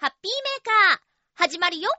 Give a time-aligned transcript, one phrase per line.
[0.00, 0.98] ハッピーメーカー、
[1.34, 1.90] 始まるよ。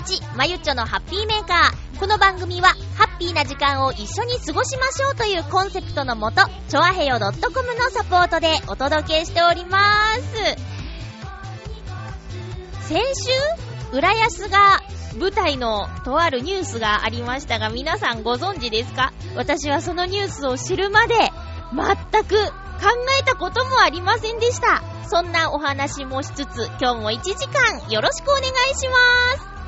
[0.00, 1.98] 日、まゆっちょのハッピーメーカー。
[1.98, 7.32] この番組は、ハッピーな時間を一緒に過ごしましょうというコンセプトのもと、ちょあへよ .com の
[7.90, 10.20] サポートでお届けしております。
[12.88, 13.30] 先週、
[13.92, 14.80] 浦安が
[15.18, 19.12] 舞台のとあるニュースがありましたが、皆さんご存知ですか？
[19.36, 21.14] 私はそのニュースを知るまで、
[21.72, 22.52] 全く考
[23.20, 24.82] えたこともありませんでした。
[25.08, 29.59] そんなお話もしつつ、今日も1時間よろしくお願いします。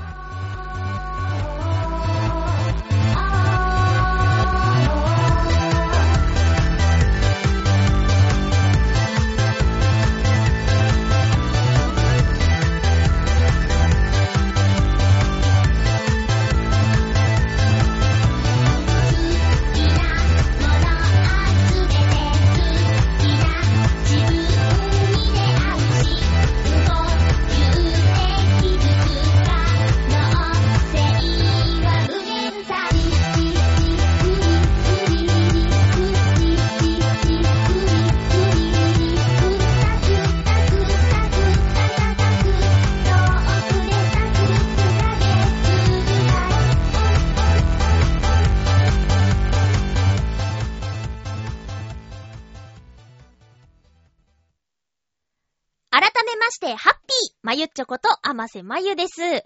[57.75, 59.44] ちょこと、あませまゆです。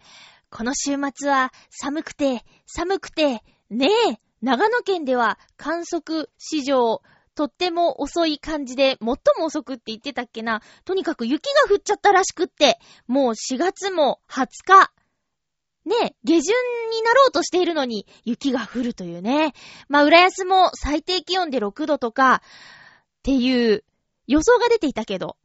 [0.50, 7.02] この週末は、寒くて、寒くて、ねえ、長野県では観測史上、
[7.36, 10.60] とっても遅い感じで、最も遅くって言ってたっけな。
[10.84, 14.92] とにかく雪が降っちゃったらしくって、もう4月も20日。
[15.84, 16.54] ねえ、下旬
[16.90, 19.52] になろうとしているのに、雪が降るというね。
[19.88, 22.42] まあ、浦安も最低気温で6度とか、
[23.18, 23.84] っていう
[24.26, 25.36] 予想が出ていたけど、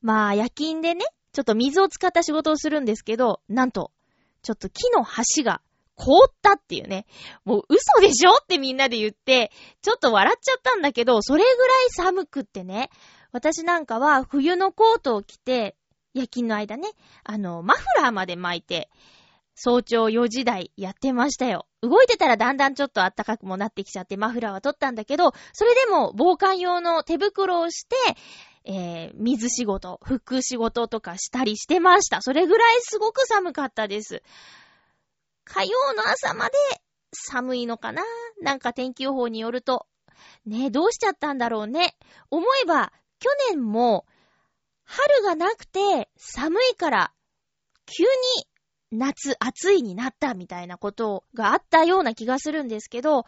[0.00, 3.92] まあ、夜勤でね、ちょっと水を使った仕事をするんですけど、なんと、
[4.42, 5.60] ちょっと木の橋が
[5.98, 7.06] 凍ったっていうね。
[7.44, 9.50] もう嘘でしょってみんなで言って、
[9.82, 12.90] ちょっと笑っちゃったんだけど、それぐらい寒くってね。
[13.32, 15.76] 私なんかは冬のコートを着て、
[16.14, 16.88] 夜勤の間ね、
[17.24, 18.88] あの、マフラーまで巻いて、
[19.54, 21.66] 早朝4時台やってましたよ。
[21.82, 27.96] 動いてたらだんだんちょっと暖かくもなってきちゃってマフラーは取ったんだけど、それでも防寒用の手袋をして、
[28.70, 32.20] えー、水仕事、服仕事とかしたりしてました。
[32.20, 34.22] それぐらいすごく寒かったです。
[35.44, 36.52] 火曜の朝まで
[37.14, 38.02] 寒いのかな？
[38.42, 39.86] なんか天気予報によると。
[40.44, 41.96] ね、どうしちゃったんだろうね。
[42.30, 44.04] 思えば、去年も、
[44.84, 47.12] 春がなくて寒いから、
[47.86, 53.24] 急に夏暑いになったみたいなことがあったような気がするんですけど、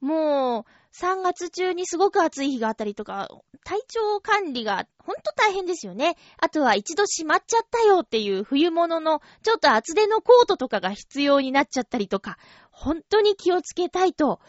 [0.00, 3.28] もう、3月中にすごく暑い日があったりとか、
[3.64, 6.16] 体調管理がほんと大変ですよね。
[6.38, 12.38] あとは一度閉まっちゃったよっていう冬物のちょっと厚手のコートとかが必要になっちゃったりとか、
[12.70, 14.40] 本当に気をつけたいと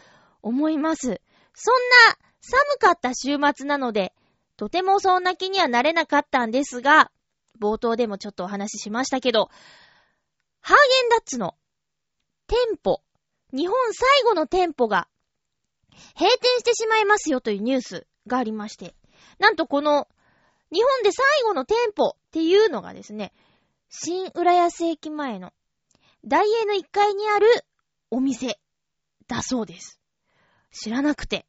[0.42, 1.20] 思います。
[1.54, 1.74] そん
[2.08, 4.12] な寒かった週末なので、
[4.56, 7.10] とてもそんな気にはなれなかったんですが、
[7.60, 9.48] 冒頭でもちょっとお話ししましたけど、
[10.60, 11.54] ハーゲンダッツの
[12.48, 13.02] 店舗、
[13.52, 15.08] 日本最後の店舗が
[16.18, 18.94] 閉店してしまいますよというニュースがありまして、
[19.38, 20.08] なんとこの
[20.72, 23.32] 日本で最後の店舗っていうのがですね、
[23.88, 25.52] 新浦安駅前の
[26.24, 27.46] 大英の1階にある
[28.10, 28.58] お店
[29.28, 30.00] だそうです。
[30.70, 31.46] 知らなくて。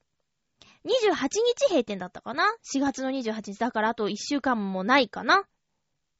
[0.85, 2.43] 28日閉店だったかな
[2.75, 5.43] ?4 月の28日だからあと1週間もないかな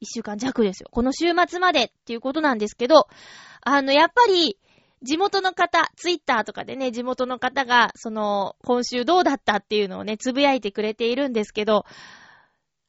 [0.01, 0.89] ?1 週間弱ですよ。
[0.91, 3.07] この週末までっていうことなんですけど、
[3.61, 4.57] あの、やっぱり、
[5.03, 11.85] 地元の方、ツイッターとかでね、地元の方が、その、今週どうだったっていうのをね、つぶやいてくれているんですけど、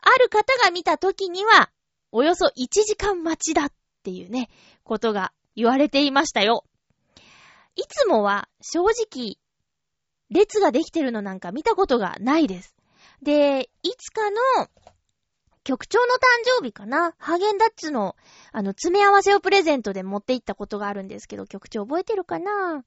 [0.01, 1.71] ある方が見た時には、
[2.13, 3.73] およそ1時間待ちだっ
[4.05, 4.49] ていうね、
[4.85, 6.65] ことが言われていましたよ。
[7.75, 9.37] いつもは、正直、
[10.31, 12.77] 列ができてるのなんか見たことがないです。
[13.23, 14.69] で、いつかの
[15.65, 16.19] 局長の誕
[16.61, 17.15] 生日かな？
[17.19, 18.17] ハーゲンダッツの、
[18.53, 22.85] あの、詰め合わせをプレゼントで持って行ったことがあるんですけど、局長覚えてるかな？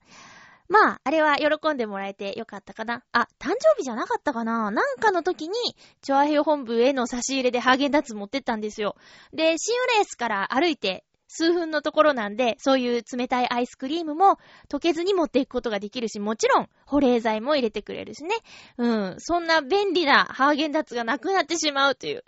[0.69, 3.03] まあ、あれは喜んでもらえてよかったかな。
[3.13, 4.69] あ、誕生日じゃなかったかな？
[4.69, 5.55] なんかの時に、
[6.01, 8.95] チョアヘヨ本部への差し入れでハーゲンダッツ持ってったんですよ。
[9.33, 14.37] で、シンウレースから歩いて数分のところなんで、そういう冷たいアイスクリームも
[14.69, 18.35] 溶けずに持っていくことができるし、もちろん保冷剤も入れてくれるしね。
[18.77, 19.15] うん。
[19.19, 22.23] そんな便利なハーゲンダッツがなくなってしまうという。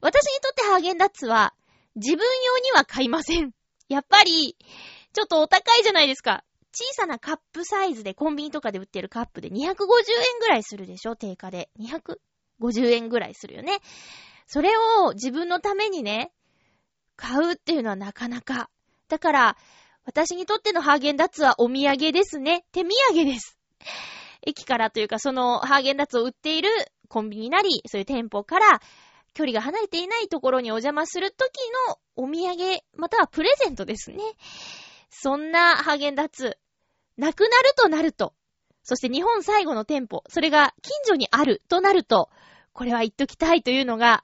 [0.00, 1.54] 私にとってハーゲンダッツは
[1.96, 3.52] 自分用には買いません。
[3.88, 4.56] やっぱり、
[5.12, 6.44] ちょっとお高いじゃないですか。
[6.72, 9.74] 小さなカップサイズでコンビニとかで売ってるカップで250円
[10.40, 11.70] ぐらいするでしょ定価で。
[11.80, 13.80] 250円ぐらいするよね。
[14.46, 14.70] それ
[15.02, 16.32] を自分のためにね、
[17.18, 18.70] 買うっていうのはなかなか。
[19.08, 19.56] だから、
[20.04, 22.64] 私にとってのハーゲンダッツはお土産ですね。
[22.72, 23.58] 手土産です。
[24.46, 26.70] 駅からというか、そのハーゲンダッツを売っている
[27.08, 28.80] コンビニなり、そういう店舗から、
[29.34, 34.22] 距離が離れていないところにお邪魔するときのお土産、またはプレゼントですね。
[35.10, 36.56] そんなハーゲンダッツ、
[37.16, 38.32] なくなるとなると、
[38.84, 42.30] そして日本最後の店舗、それが近所にあるとなると、
[42.72, 44.22] これは言っときたいというのが、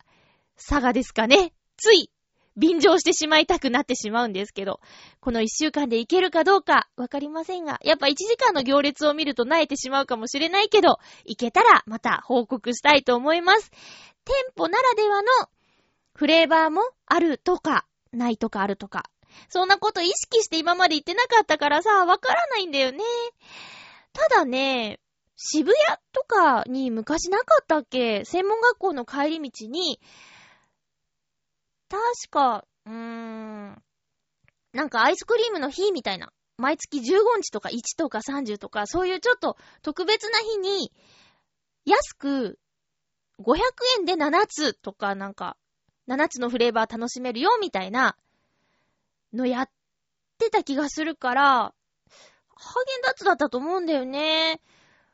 [0.56, 1.52] 佐賀ですかね。
[1.76, 2.11] つい、
[2.56, 4.81] 便乗してしまいたくなってしまうんですけど、
[5.21, 13.71] この一週間で行けるかどうかわかりませんが、やっぱ一時間の行列を見ると慣れてしまうかもしれないけど、行けたらまた報告したいと思います。
[14.25, 15.29] 店舗ならではの
[16.15, 19.05] フレーバーもあるとか、ないとかあるとか。
[19.49, 23.03] そんなこと意識して今まで言ってなかったからさ、わからないんだよね。
[24.12, 25.00] ただね、
[25.37, 28.25] 渋谷とかに昔なかったっけ？
[28.25, 30.00] 専門学校の帰り道に、
[31.94, 33.82] 確か、うーん、
[34.73, 36.32] なんかアイスクリームの日みたいな。
[36.56, 37.02] 毎月15
[37.37, 40.93] 日とか1とか30とか、そういうちょっと特別な日に、
[41.85, 42.58] 安く
[43.41, 43.58] 500
[43.99, 45.56] 円で7つとかなんか、
[46.08, 48.17] 7つのフレーバー楽しめるよみたいな
[49.32, 49.70] のやっ
[50.38, 54.61] てた気がするから、ハーゲンダッツだったと思うんだよね。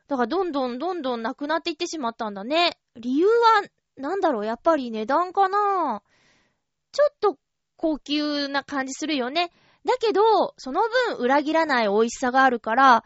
[0.07, 2.77] だからどんどんどんどんなくなっていってしまったんだね。
[2.95, 3.63] 理由は、
[3.97, 6.03] なんだろう、やっぱり値段かな？
[6.91, 7.37] ちょっと
[7.77, 9.51] 高級な感じするよね。
[9.85, 13.03] だけど、その分裏切らない美味しさがあるから、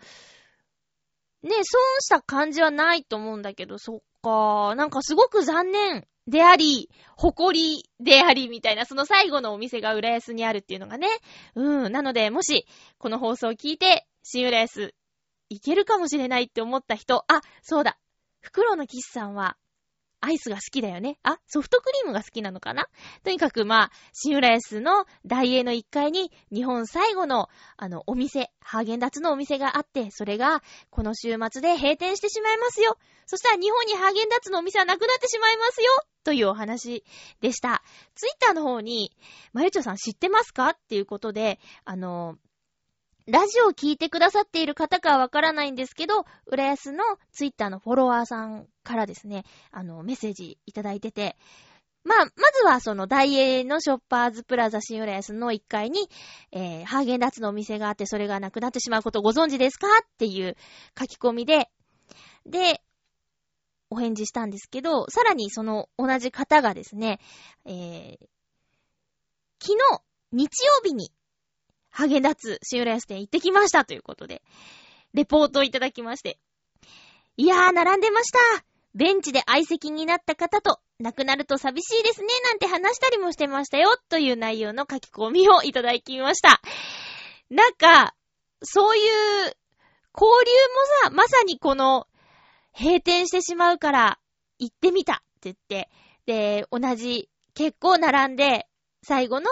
[1.43, 4.75] ね、損した感じはないと思うんだけど、そっか。
[4.75, 11.07] なんかすごく残念であり、誇りでありみたいな、その最後のお店が浦安にあるっていうのがね。
[11.53, 11.91] うん。
[11.91, 12.65] なので、もし、
[12.97, 14.95] この放送を聞いて、新浦安、
[15.49, 17.99] 行けるかもしれないって思った人、あ、そうだ。
[18.41, 19.55] フクロウのキスさんは、
[20.21, 21.17] アイスが好きだよね。
[21.23, 22.87] あ、ソフトクリームが好きなのかな？
[23.23, 32.97] とにかくまあ、新浦安の大英の1階に日本最後のあのお店、ハーゲンダッツのお店があって、それがこの週末で閉店してしまいますよ。
[33.27, 35.89] そしたら日本にハーゲンダッツのお店はなくなってしまいますよ。
[36.23, 37.03] というお話
[37.41, 37.83] でした。
[38.15, 39.15] ツイッターの方に、
[39.53, 40.69] まゆちょさん知ってますか？
[40.69, 42.37] っていうことで、あの、
[43.27, 51.35] ラジオを聞いてくださっている方かはわからないんですけど、浦安のツイッターのフォロワーさんからですね、あの、メッセージいただいてて、
[52.03, 56.07] まあ、まずはその大英のショッパーズプラザ新浦安の1階に、
[56.51, 60.55] えー、ハーゲンダッツのお店があって、それがなくなってしまうことをご存知ですかっていう
[60.97, 61.71] 書き込みで、
[62.45, 62.83] で、
[63.89, 67.19] お返事したんですけど、さらにその同じ方がですね、
[67.65, 68.17] えー、
[69.59, 71.11] 昨日、日曜日に、
[71.95, 74.41] ハーゲンダッツ新浦安店行ってきましたということで、
[75.13, 76.37] レポートをいただきまして。
[77.37, 86.59] いやー、並んでましたベンチで相席になった方と、亡くなると寂しいですね、なんて話したりもしてましたよ、という内容の書き込みをいただきました。
[87.49, 88.13] なんか、
[88.61, 89.57] そういう、交流も
[91.03, 92.07] さ、まさにこの、
[92.77, 94.19] 閉店してしまうから、
[94.59, 95.89] 行ってみたって言って、
[96.25, 98.67] で、同じ、結構並んで、
[99.01, 99.49] 最後の、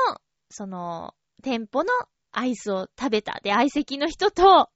[0.50, 1.92] その、店舗の
[2.34, 3.40] アイスを食べた。
[3.44, 4.70] で、相席の人と、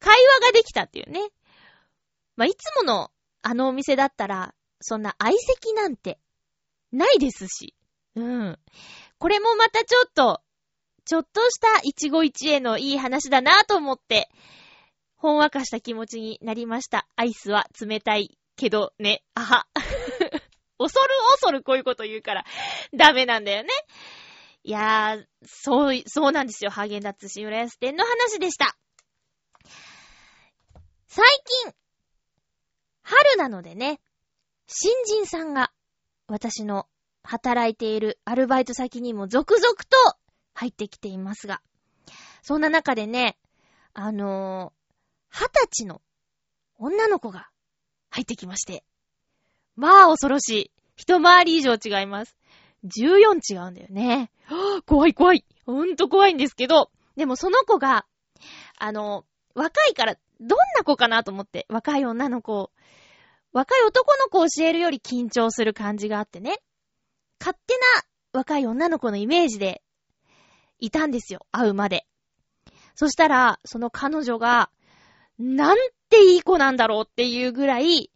[0.00, 1.20] 会話ができたっていうね。
[2.36, 3.10] まあ、いつもの
[3.42, 6.18] あのお店だったら、そんな相席なんて、
[6.92, 7.74] ないですし。
[8.14, 8.58] うん。
[9.18, 10.40] これもまたちょっと、
[11.04, 14.30] ちょっとした一期一会のいい話だなと思って、
[15.16, 17.08] ほんわかした気持ちになりました。
[17.16, 19.22] アイスは冷たいけどね。
[19.34, 19.66] あは。
[20.78, 22.44] 恐る恐るこういうこと言うから、
[22.92, 23.68] ダメなんだよね。
[24.64, 26.70] いやー、そう、そうなんですよ。
[26.70, 28.76] ハーゲンダッツ新浦安店の話でした。
[31.08, 31.26] 最
[31.64, 31.72] 近、
[33.02, 34.00] 春なのでね、
[34.68, 35.72] 新人さんが、
[36.28, 36.86] 私の
[37.24, 40.16] 働いているアルバイト先にも続々と
[40.54, 41.60] 入ってきていますが、
[42.42, 43.38] そんな中でね、
[43.94, 46.00] あのー、二十歳の
[46.78, 47.48] 女の子が
[48.10, 48.84] 入ってきまして。
[49.76, 50.70] まあ恐ろしい。
[50.96, 52.36] 一回り以上違います。
[52.84, 54.30] 14違うんだよね。
[54.86, 55.44] 怖い怖い。
[55.64, 58.06] ほんと怖いんですけど、でもその子が、
[58.78, 59.24] あの、
[59.54, 62.72] 若いから、どんな子かなと思って、若い女の子、
[63.52, 66.58] 若い男の子を教えるより緊張する感じがあってね。
[67.38, 67.80] 勝手な
[68.32, 69.82] 若い女の子のイメージで
[70.78, 71.46] いたんですよ。
[71.52, 72.06] 会うまで。
[72.94, 74.70] そしたら、その彼女が、
[75.38, 78.10] なんていい子なんだろうっていうぐらい、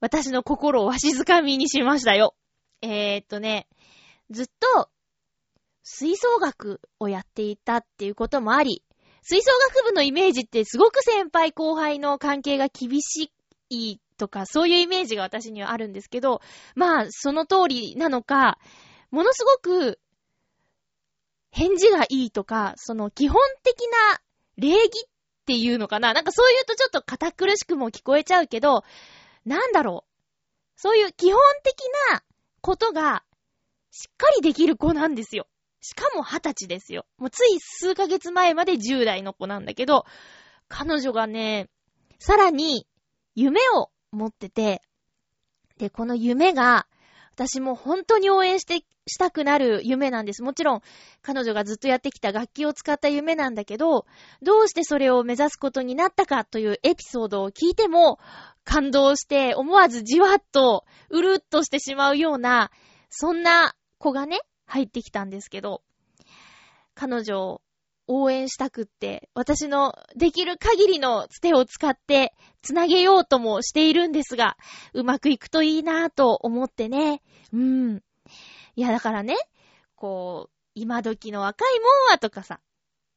[0.00, 2.34] 私の心をわしづかみにしましたよ。
[2.84, 3.66] えー、っとね、
[4.30, 4.90] ずっと、
[5.82, 8.82] 吹奏楽をやっていたっていうこともあり、
[9.22, 13.32] 吹奏楽部のイメージってすごく先輩後輩の関係が厳し
[13.70, 16.42] いとか、そういうイメージが私にはあるんですけど、
[16.74, 18.58] まあ、その通りなのか、
[19.10, 19.98] ものすごく、
[21.50, 24.20] 返事がいいとか、その基本的な
[24.56, 25.08] 礼儀っ
[25.46, 28.82] ていうのかななんかそういうとちょっと堅苦しくも聞こえちゃうけど、
[29.44, 30.14] なんだろう。
[30.76, 31.76] そういう基本的
[32.10, 32.22] な
[32.64, 33.22] ことが
[33.90, 35.46] しっかりできる子なんですよ。
[35.82, 37.04] しかも二十歳ですよ。
[37.18, 40.06] もうつい数ヶ月前まで10代の子なんだけど、
[40.66, 41.68] 彼女がね、
[42.18, 42.86] さらに
[43.34, 44.80] 夢を持ってて、
[45.76, 46.86] で、この夢が、
[47.34, 50.42] 私も本当に応援して、したくなる夢なんです。
[50.42, 50.82] もちろん、
[51.20, 54.06] 彼女がずっとやってきた楽器を使った夢なんだけど、
[54.40, 58.20] どうしてそれを目指すことになったかというエピソードを聞いても、
[58.62, 62.70] 感動して思わずじわっと、うるっとしてしまうような、
[63.10, 65.82] そんな子がね、入ってきたんですけど、
[66.94, 67.60] 彼女
[68.06, 74.56] 応援したくって、私のできる限りのつてを使って、つなげようともしているんですが、
[74.92, 77.22] うまくいくといいなぁと思ってね。
[77.52, 78.02] うん。
[78.76, 79.36] いや、だからね、
[79.96, 82.60] こう、今時の若いもんはとかさ、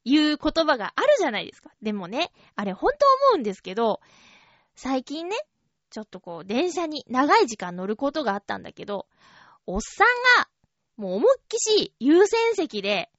[0.04, 1.72] いう言葉があるじゃないですか。
[1.82, 4.00] でもね、あれ本当思うんですけど、
[4.76, 5.36] 最近ね、
[5.90, 9.08] ちょっとこう、電車に長い時間乗ることがあったんだけど、
[9.66, 10.08] おっさん
[10.42, 10.50] が、
[10.96, 13.10] もう思いっきし優先席で、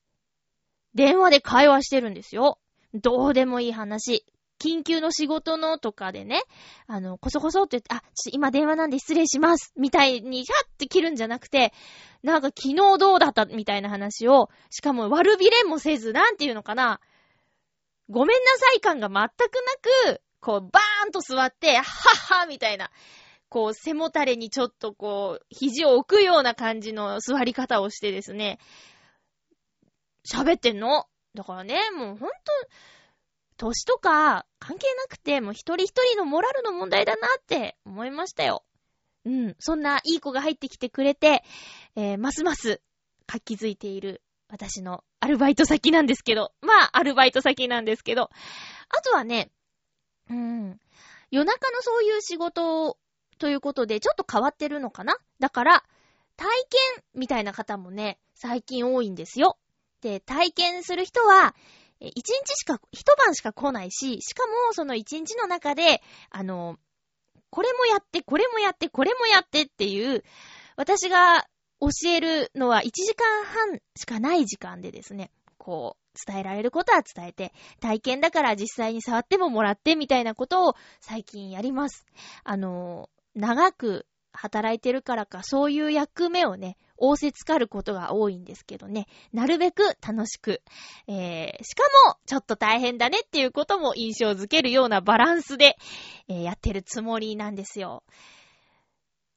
[0.95, 2.59] 電話で会話してるんですよ。
[2.95, 4.25] どうでもいい話。
[4.59, 6.43] 緊急の仕事のとかでね、
[6.87, 8.03] あの、こそこそって言って、あ、
[8.33, 9.73] 今電話なんで失礼します。
[9.77, 11.73] みたいに、シャッて切るんじゃなくて、
[12.23, 17.01] なんか昨日どうだったみたいな話を、しかも悪びれもせず、なんていうのかな。
[18.11, 19.29] ごめんなさい感が全くな
[20.13, 22.91] く、こう、バーンと座って、はっはみたいな。
[23.49, 28.59] こう、背もたれにちょっとこう、肘を置くような感じの座り方をしてですね、
[30.31, 31.07] 喋ってんの？
[31.35, 32.29] だからね、もうほんと、
[33.57, 38.65] 歳とか関係なくて、もう一人一人のモラルの問題だなって思いましたよ。
[39.25, 39.57] うん。
[39.59, 41.43] そんないい子が入ってきてくれて、
[41.97, 42.81] えー、ますます
[43.27, 48.31] 活気づいている私のアルバイト先なんですけど、まあ、アルバイト先なんですけど、
[48.89, 49.51] あとはね、
[50.31, 50.81] うん、
[51.31, 52.97] 夜中のそういう仕事
[53.39, 55.17] ということで、ちょっと変わってるのかな？
[55.41, 55.85] だから、
[56.37, 56.49] 体
[56.95, 59.59] 験みたいな方もね、最近多いんですよ。
[60.01, 61.55] で、体験する人は、
[62.01, 66.79] 一日しか、一晩しか来ないし、しかもその一日の中で、あの、
[67.51, 70.23] これもやって、これもやって、これもやってっていう、
[70.77, 71.47] 私が
[71.81, 82.05] 教えるのは1時間半しかない時間でですね、こう、伝えられることは伝えて、体験だから実際に触ってももらってみたいなことを最近やります。
[82.45, 90.63] あの、長く働いてるからか、そういう役目をね、仰せつかることが多いんですけどね、なるべく楽しく、
[91.07, 95.77] えー、しかも、ちょっと大変だねっていうことも印象づけるようなバランスで、
[96.29, 98.03] えーやってるつもりなんですよ。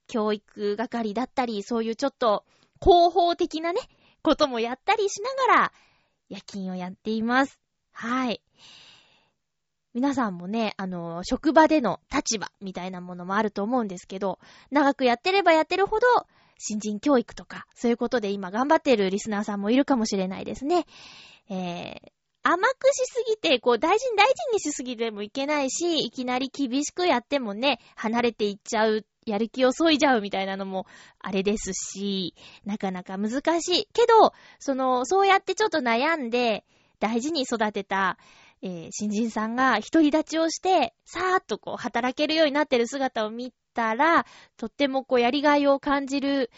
[0.07, 2.45] 教育係だったり、そういうちょっと
[2.81, 3.79] 広報的なね、
[4.21, 5.73] こともやったりしながら、
[6.29, 7.59] 夜勤をやっています。
[7.91, 8.41] はい。
[9.93, 14.39] 皆さんもね、あの、職場での立場みたいなものもあると思うんですけど、
[14.69, 16.07] 長くやってればやってるほど、
[16.61, 20.85] 新人教育とか、そういうことで今頑張ってるリスナーさんもいるかもしれないですね。
[21.49, 22.11] えー、
[22.43, 30.85] 甘くしすぎて、こう大事に大事にしすぎてもいけないし、いきなり厳しくやってもね、離れていっちゃう、やる気を削いじゃうみたいなのも
[31.19, 33.87] あれですし、なかなか難しい。
[33.93, 36.63] けど、その、そうやってちょっと悩んで、
[36.99, 38.17] 大事に育てた、
[38.63, 44.25] えー新人さんが独り立ちをして、さーっとこう働けるようになってる姿を見たら、
[44.57, 46.51] とってもこうやりがいを感じる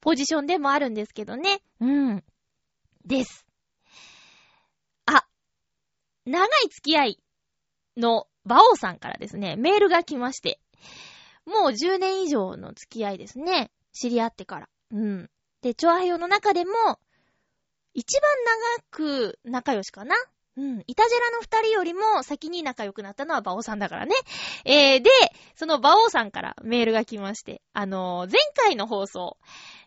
[0.00, 1.60] ポジションでもあるんですけどね。
[1.80, 2.24] うん。
[3.04, 3.46] です。
[5.06, 5.26] あ、
[6.24, 7.22] 長い付き合い
[7.96, 10.60] の馬王さんからですね、メールが来まして、
[11.44, 13.70] もう10年以上の付き合いですね。
[13.92, 14.68] 知り合ってから。
[14.92, 15.30] うん。
[15.62, 16.72] で、チョアヘヨの中でも、
[17.94, 20.14] 一番長く仲良しかな
[20.56, 20.82] うん。
[20.86, 24.14] イタジェラの二人よりも先に仲良くなったのはバオさんだからね。
[24.64, 25.10] えー、で、
[25.54, 29.36] そのバオさんからメールが来まして、あのー前回の放送、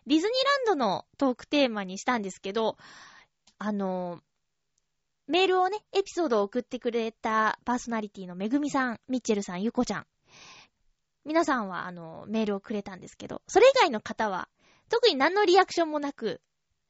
[0.06, 2.76] ディズニーランドのトークテーマにしたんですけど、
[3.58, 4.20] あのー
[5.26, 10.06] メールをね、エピソードを送ってくれたパーソナリティのめぐみさん、ミッチェルさん、ゆこちゃん。
[11.24, 14.48] 皆さんは、あの、メールをくれたんですけど、それ以外の方は、
[14.88, 16.40] 特に何のリアクションもなく、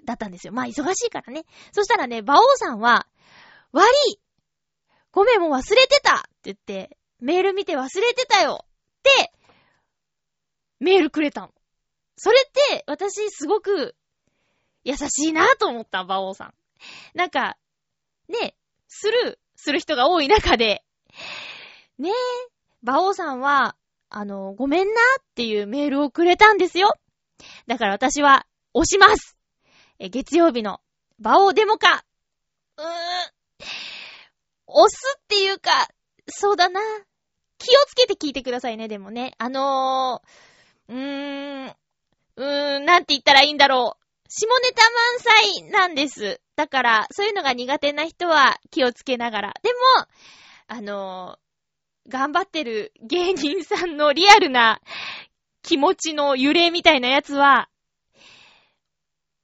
[0.06, 0.54] だったんですよ。
[0.54, 1.44] まあ、忙しいからね。
[1.72, 3.06] そしたらね、馬王さんは、
[3.72, 4.20] 悪い
[5.12, 8.66] ごめん、もう忘れてたって言って、メール見て忘れてたよっ
[9.02, 9.32] て、
[10.78, 11.52] メールくれたの。
[12.16, 13.96] それって、私、すごく、
[14.84, 16.54] 優しいなと思った、馬王さん。
[17.14, 17.56] なんか、
[18.28, 18.54] ね、
[18.88, 20.84] スルーする人が多い中で、
[21.98, 22.12] ねえ、
[22.82, 23.76] 馬王さんは、
[24.08, 26.94] あの、ごめんなっていうメールをくれたんですよ。
[27.66, 29.36] だから私は、押します
[29.98, 30.80] え、月曜日の、
[31.18, 32.04] 馬王デモか
[32.76, 33.39] うーん。
[34.66, 35.88] 押すっていうか、
[36.28, 36.80] そうだな。
[37.58, 39.34] 気をつけて聞いてくださいね、でもね。
[39.38, 41.76] あのー、うーん、
[42.36, 44.04] うーん、なんて言ったらいいんだろう。
[44.28, 45.20] 下ネタ満
[45.60, 46.40] 載なんです。
[46.56, 49.54] だから、そういうのが苦手な人は気をつけながら。
[49.62, 50.06] でも、
[50.68, 51.50] あのー
[52.08, 54.80] 頑張ってる芸人さんのリアルな
[55.62, 57.68] 気持ちの揺れみたいなやつは、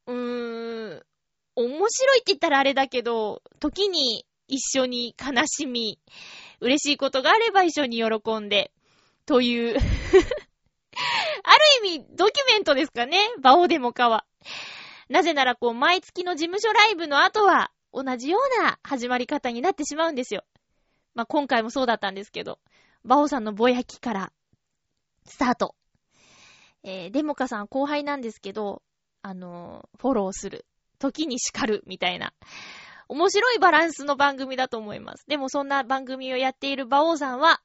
[0.06, 1.05] うーん、
[1.56, 5.98] 面白いって言ったらあれだけど、時に一緒に悲しみ、
[6.60, 8.72] 嬉しいことがあれば一緒に喜んで、
[9.24, 9.82] という、 ある
[11.88, 14.26] 意味ドキュメントですかね、バオデモカは。
[15.08, 20.44] なぜならこう、毎月の事務所ライブの後は、同じような始まり方になってしまうんですよ。
[21.14, 22.58] まあ、今回もそうだったんですけど、
[23.04, 24.32] バオさんのぼやきから、
[25.24, 25.74] スタート。
[26.82, 28.82] えー、デモカさん後輩なんですけど、
[29.22, 30.66] あのーフォローする。
[30.98, 32.32] 時に叱る、みたいな。
[33.08, 35.24] 面白いバランスの番組だと思います。
[35.28, 37.60] でもそんな番組をやっている馬王さんは、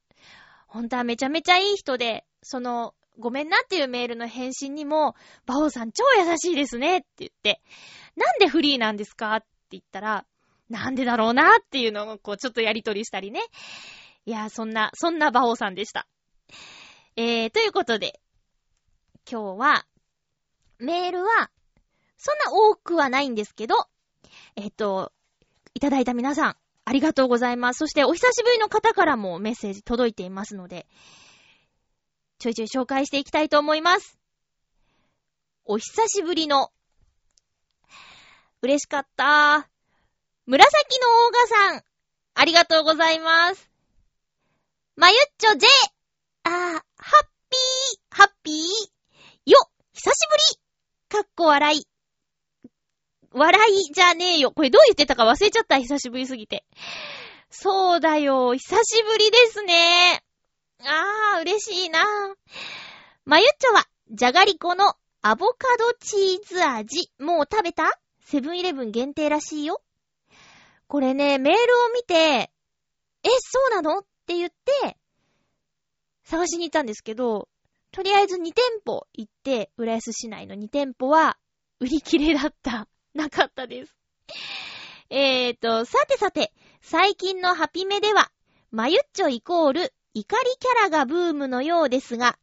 [0.67, 5.15] 本当はめちゃめちゃいい人で、その、ごめんなっていうメールの返信にも、
[5.47, 7.61] 馬王さん超優しいですねって言って、
[8.15, 9.35] なんでフリーなんですか？
[9.35, 10.25] って言ったら、
[10.69, 13.41] なんでだろうなっていうのをこうちょっとやりとりしたりね。
[14.25, 16.07] いや、そんな、そんな馬王さんでした。
[17.15, 18.21] えー、ということで、
[19.29, 19.85] 今日は、
[20.79, 21.51] メールは、
[22.23, 23.73] そんな多くはないんですけど、
[24.55, 25.11] えっと、
[25.73, 26.55] いただいた皆さん、
[26.85, 27.79] ありがとうございます。
[27.79, 30.85] そして、お久しぶりの方からもメッセージ届いていますので、
[32.37, 34.19] ちょいちょい紹介していきたいと思います。
[35.65, 36.71] お久しぶりの、
[38.61, 39.67] 嬉しかった。
[40.45, 41.83] 紫のオーガさん、
[42.35, 43.71] ありがとうございます。
[44.95, 45.65] まゆっちょ J、
[46.43, 46.81] あー、ハッ
[47.49, 49.57] ピー、ハッピー、よ、
[49.93, 50.61] 久しぶり
[51.09, 51.90] かっこ笑い。
[53.33, 54.51] 笑いじゃねえよ。
[54.51, 55.79] これどう言ってたか忘れちゃった。
[55.79, 56.65] 久しぶりすぎて。
[57.49, 58.53] そうだよ。
[58.53, 60.23] 久しぶりですね。
[60.83, 61.99] あー、嬉しいな。
[63.25, 67.11] まゆっちょは、じゃがりこのアボカドチーズ味。
[67.19, 67.99] もう食べた？
[68.23, 69.81] セブンイレブン限定らしいよ。
[70.87, 72.49] これね、メールを見て、え、
[73.39, 73.99] そうなの？
[73.99, 74.97] って言って、
[76.23, 77.47] 探しに行ったんですけど、
[77.91, 81.37] とりあえず2店舗行って、浦安市内の2店舗は、
[81.79, 82.87] 売り切れだった。
[83.13, 83.95] なかったです。
[85.09, 88.31] えーと、さてさて、最近のハピメでは、
[88.71, 92.37] マユッチョイコール、怒りキャラがブームのようですが、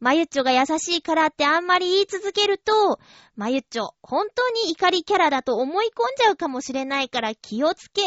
[0.00, 2.98] マユッチョが優しいからってあんまり言い続けると、
[3.36, 8.02] マユッチョ、本当に怒りキャラだと思い込んじゃうかもしれないから気をつけ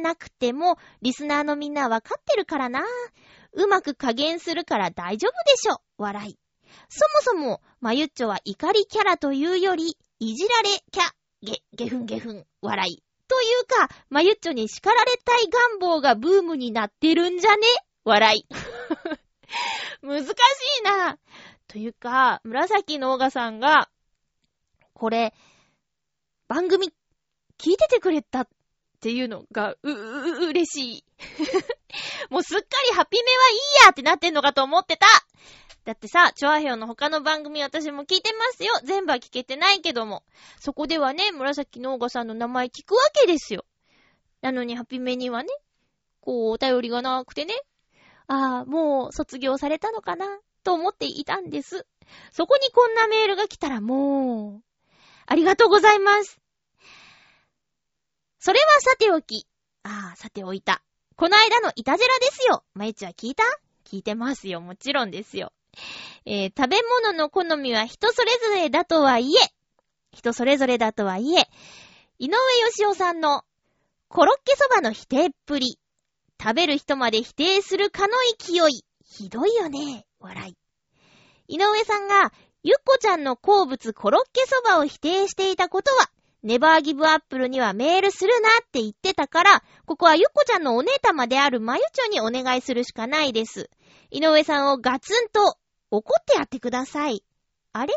[0.00, 2.82] なくても、リスナーのみんなわかってるからな。
[3.52, 5.82] うまく加減するから大丈夫でしょ。
[5.98, 6.38] 笑い。
[6.88, 11.10] そもそも、マユッチョは怒りキャラというより、いじられキャ、
[11.42, 13.02] ゲ、ゲフンゲフン、笑い。
[13.26, 17.66] というか、マユッチョに叱られたい願望がブームになってるんじゃね？
[18.04, 18.46] 笑い。
[20.02, 20.28] 難し
[20.80, 21.18] いな。
[21.66, 23.90] というか、紫のオガさんが、
[24.92, 25.34] これ、
[26.46, 26.92] 番組、
[27.58, 28.48] 聞いててくれたっ
[29.00, 31.04] ていうのが、う、う、う、嬉しい。
[32.30, 35.06] もうすっかりハピメはいいやってなってんのかと思ってた
[35.84, 38.72] だってさ、チョアヘヨの他の番組私も聞いてますよ。
[38.84, 40.22] 全部は聞けてないけども。
[40.60, 43.64] そこではね、紫のオガさんの名前聞くわけですよ。
[44.42, 45.48] なのにハピメにはね、
[46.20, 47.54] こう、お便りがなくてね、
[48.28, 51.84] ああ、もう卒業されたのかな、と思っていたんです。
[52.30, 54.62] そこにこんなメールが来たらもう、
[55.26, 56.40] ありがとうございます。
[58.38, 59.48] それはさておき。
[59.82, 60.82] ああ、さておいた。
[61.16, 62.64] この間のイタジェラですよ。
[62.74, 63.42] まゆちは聞いた？
[63.84, 64.60] 聞いてますよ。
[64.60, 65.52] もちろんですよ。
[66.24, 69.38] えー食べ物の好みは人それぞれだとはいえ、
[70.12, 71.48] 人それぞれだとはいえ、
[72.18, 73.44] 井上義雄さんの
[74.08, 75.78] コロッケそばの否定っぷり。
[76.38, 78.84] 食べる人まで否定するかの勢い。
[79.04, 80.04] ひどいよね。
[80.20, 80.56] 笑い。
[81.48, 82.32] 井上さんが、
[82.62, 86.10] ゆっこちゃんの好物コロッケそばを否定していたことは、
[86.42, 93.70] ネバーギブアップルにはメールするなって言ってたから、ここはゆっこちゃんのお姉玉であるまゆちょにお願いするしかないです。
[94.10, 95.56] 井上さんをガツンと
[95.92, 97.22] 怒ってやってください。
[97.74, 97.92] あれ？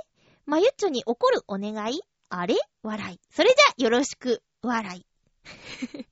[0.46, 2.02] まゆっちょに怒るお願い？
[2.30, 2.56] あれ？
[2.84, 3.22] 笑い。
[3.32, 5.06] それじゃ、よろしく、笑い。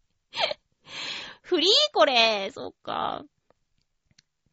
[1.41, 2.51] フリーこれ。
[2.55, 3.25] そっか。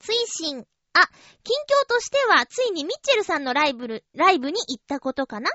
[0.01, 0.67] 追伸。
[0.93, 1.09] あ、
[1.45, 5.51] 近況としては、ついにミッチェルさんのライブ、ライブに行ったことかな？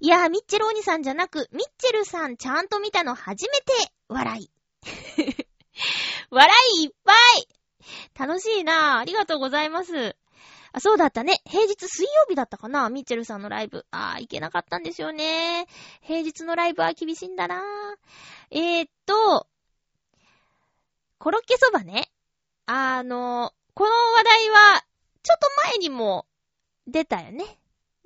[0.00, 3.66] いやー、ミッチェルお兄さんじゃなく、ミッチェルさんちゃんと見たの初めて、
[4.08, 4.50] 笑い。
[6.30, 7.48] 笑いいっぱい
[8.18, 8.98] 楽しいな。
[8.98, 10.16] ありがとうございます。
[10.72, 11.40] あ、そうだったね。
[11.44, 13.86] 平日水曜日だったかなミッチェルさんのライブ。
[13.90, 15.66] あー、行けなかったんですよね。
[16.02, 17.62] 平日のライブは厳しいんだな。
[18.50, 19.46] えー、っと、
[21.18, 22.10] コロッケそばね。
[22.66, 24.84] あの、この話題は、
[25.22, 26.26] ちょっと前にも
[26.86, 27.44] 出たよね。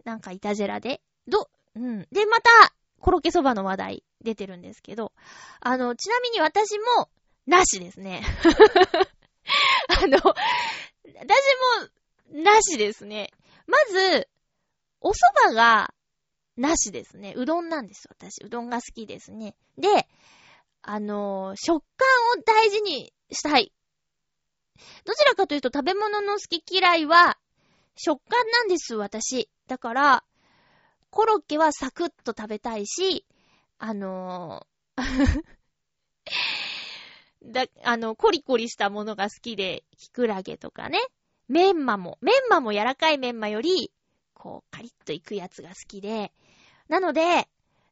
[0.05, 1.01] なんか、イタジェラで。
[1.29, 2.09] ど、うん。
[2.11, 2.51] で、また、
[2.99, 5.12] コロッケそばの話題出てるんですけど、
[5.61, 7.09] あの、ちなみに私も、
[7.47, 8.23] なしですね。
[10.03, 11.88] あの、私も、
[12.30, 13.30] なしですね。
[13.66, 14.28] まず、
[15.00, 15.14] お蕎
[15.46, 15.94] 麦が、
[16.56, 17.34] なしですね。
[17.37, 18.44] うどんなんです、私。
[18.44, 19.56] うどんが好きですね。
[19.76, 20.06] で、
[20.82, 22.08] あの、食感
[22.38, 23.72] を大事にしたい。
[25.04, 27.38] どちらかというと食べ物の好き嫌いは、
[27.96, 29.50] 食感なんです、私。
[29.66, 30.24] だから、
[31.10, 33.24] コロッケはサクッと食べたいし、
[33.78, 35.44] あのー
[37.44, 40.98] だ、あの、コリコリしたものが好きで、キクラゲとかね。
[41.48, 43.92] メンマも、メンマも柔らかいメンマより、
[44.33, 46.33] こう、カリッといくやつが好きで。
[46.88, 47.48] なので、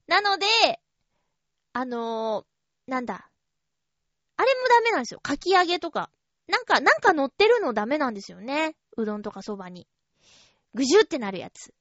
[0.06, 0.46] なので、
[1.72, 3.30] あのーなんだ。
[4.36, 5.20] あれもダメなんですよ。
[5.20, 6.10] かき揚げとか。
[6.48, 8.74] なんか、なんか乗ってるのダメなんですよね。
[8.96, 9.86] うどんとかそばに。
[10.74, 11.72] ぐじゅってなるやつ。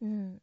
[0.00, 0.42] うん。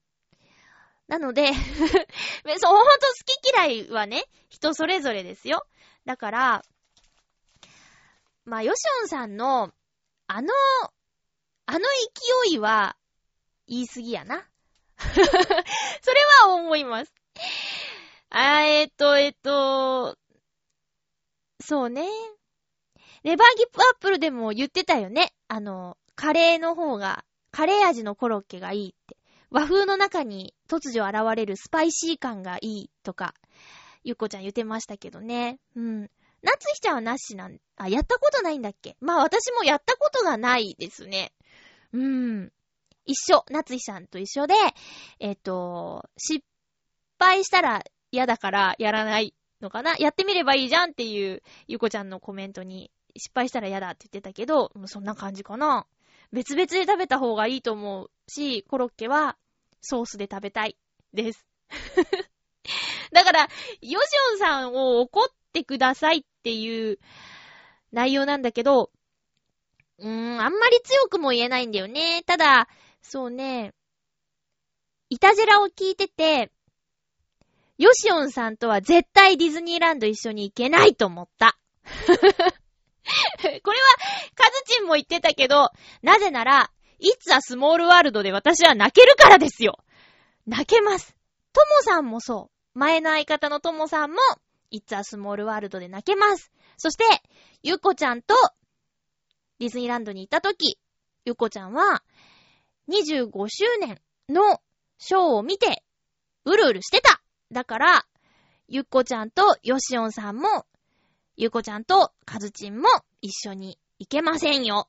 [1.07, 5.67] なので、 そう、ほんと好き嫌いはね、人それぞれですよ。
[6.05, 6.65] だから、
[8.45, 9.73] まあ、ヨシオンさんの、
[10.31, 10.49] あの、
[11.65, 11.79] あの
[12.45, 12.95] 勢いは、
[13.67, 14.47] 言い過ぎやな。
[14.99, 15.25] それ
[16.43, 17.11] は思います。
[18.29, 20.15] あー、えっと、えっと、
[21.59, 22.07] そうね。
[23.23, 25.33] レバーギップアップルでも言ってたよね。
[25.47, 29.17] あの、カレーの方が、カレー味のコロッケがいいって。
[29.49, 33.33] 和風の中に突如現れるスパイシー感がいいとか、
[34.03, 35.59] ゆっこちゃん言ってましたけどね。
[35.75, 36.11] うん。
[36.41, 38.95] なつひちゃんはなしなん、あ、やったことないんだっけ？
[39.01, 41.33] まあ私もやったことがないですね。
[41.93, 42.01] うー
[42.45, 42.51] ん。
[43.05, 43.43] 一緒。
[43.49, 44.53] なつひちゃんと一緒で、
[45.19, 46.45] えっ、と、失
[47.17, 49.95] 敗したら嫌だからやらないのかな？
[49.97, 55.87] やってみればいいじゃんっていうゆこちゃんのコメントに失敗したら嫌だって言ってたけど、もうそんな感じかな。
[56.31, 59.35] 別々で食べた方がいいと思うし、コロッケは
[59.81, 60.77] ソースで食べたい
[61.13, 61.45] です。
[63.11, 63.49] だから、
[63.81, 66.99] ヨシオンさんを怒ってってくださいっていう
[67.91, 68.91] 内容なんだけど、
[69.97, 72.23] うーん、あんまり強くも言えないんだよね。
[72.23, 72.69] ただ、
[73.01, 73.73] そうね、
[75.09, 76.51] イタジェラを聞いてて、
[77.77, 81.57] ヨシオンさんとは絶対ディズニーランド一緒に行けないと思った。
[82.05, 83.63] これは、
[84.35, 85.71] カズチンも言ってたけど、
[86.03, 89.79] なぜなら、It's a Small World で私は泣けるからですよ
[90.45, 91.15] 泣けます。
[91.53, 92.79] ともさんもそう。
[92.79, 94.17] 前の相方のともさんも、
[94.71, 96.51] It's a Small World で泣けます。
[96.77, 97.03] そして、
[97.63, 98.35] ゆっこちゃんと、
[99.59, 100.79] ディズニーランドに行った時、
[101.25, 102.03] ゆっこちゃんは、
[102.89, 104.61] 25周年の
[104.97, 105.83] ショーを見て、
[106.45, 108.05] うるうるしてただから、
[108.67, 110.65] ゆっこちゃんとよしおんさんも、
[111.35, 112.87] ゆっこちゃんとかずちんも
[113.21, 114.87] 一緒に行けませんよ。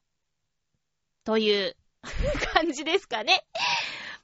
[1.25, 1.77] という
[2.55, 3.45] 感じですかね。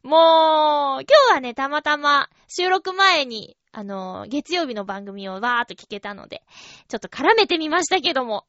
[0.03, 6.43] もう、今日はね、たまたま収録前に、あの、月曜日の番組をわーっと聞けたので、
[6.89, 8.47] ちょっと絡めてみましたけども、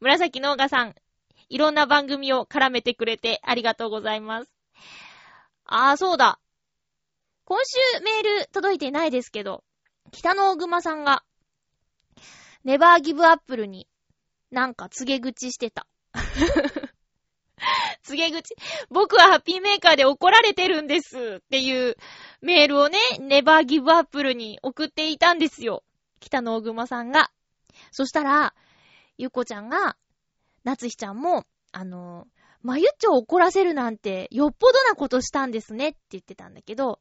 [0.00, 0.94] 紫農家さん、
[1.48, 4.50] いろんな番組を絡めてくれてありがとうございます。
[5.64, 6.38] あー、そうだ。
[7.46, 9.64] 今週メール届いてないですけど、
[10.12, 11.24] 北の大熊さんが、
[12.62, 13.88] ネバーギブアップルに
[14.50, 15.86] なんか告げ口してた。
[18.06, 18.54] 告げ口。
[18.90, 21.96] 僕はハッピーメーカーで怒られてるんですっていう
[22.40, 25.82] メールをね、ネバーギブアップルに送っていたんですよ。
[26.20, 27.30] 北の大熊さんが。
[27.90, 28.54] そしたら、
[29.18, 29.96] ゆっこちゃんが、
[30.64, 32.26] なつひちゃんも、あの、
[32.62, 37.00] まゆっちょを怒らせるなんて、よっぽどなことしたんですねって言ってたんだけど、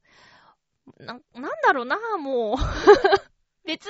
[0.99, 2.55] な、なんだろうな、もう。
[3.65, 3.87] 別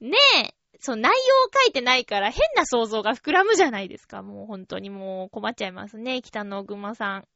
[0.00, 4.22] に、ねえ、そう、内容を書いてないから変な想像が膨らむじゃないですか。
[4.22, 6.22] もう本当にもう困っちゃいますね。
[6.22, 7.28] 北野熊さん。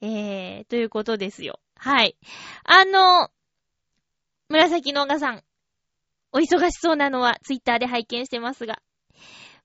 [0.00, 1.60] えー、ということですよ。
[1.76, 2.16] はい。
[2.64, 3.30] あの、
[4.48, 5.44] 紫のがさん。
[6.32, 8.80] お忙しそうなのはツイッターで拝見してますが。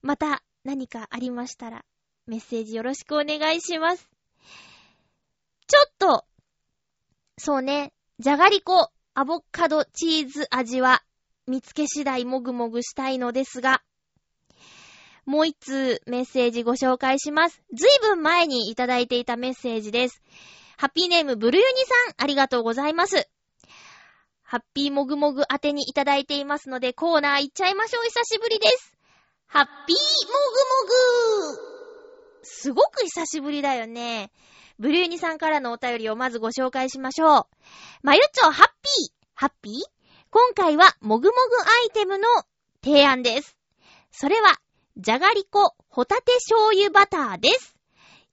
[0.01, 1.85] また何かありましたら
[2.27, 4.09] メッセージよろしくお願いします。
[5.67, 6.25] ちょっと、
[7.37, 11.03] そうね、じゃがりこ、アボカド、チーズ味は
[11.47, 13.81] 見つけ次第もぐもぐしたいのですが、
[15.25, 17.61] もう一通メッセージご紹介します。
[17.73, 20.21] ずいぶん前にいただいていたメッセージです。
[20.77, 23.27] ハッピーネームブルユニさん、ありがとうございます。
[24.43, 28.03] ハッピーもぐもぐ宛てにいただいていますので、コーナー行っちゃいましょう。
[28.05, 28.93] 久しぶりです。
[29.47, 34.31] ハッピーもぐもぐすごく久しぶりだよね。
[34.79, 37.45] ブルユニさんからのお便りをまずご紹介しましょう。
[38.03, 39.96] まゆちょ、ハッピーハッピー？
[40.39, 42.27] 今回は、もぐもぐアイテムの
[42.83, 43.57] 提案です。
[44.11, 44.59] それは、
[44.95, 47.75] じゃがりこ、ホタテ醤油バターです。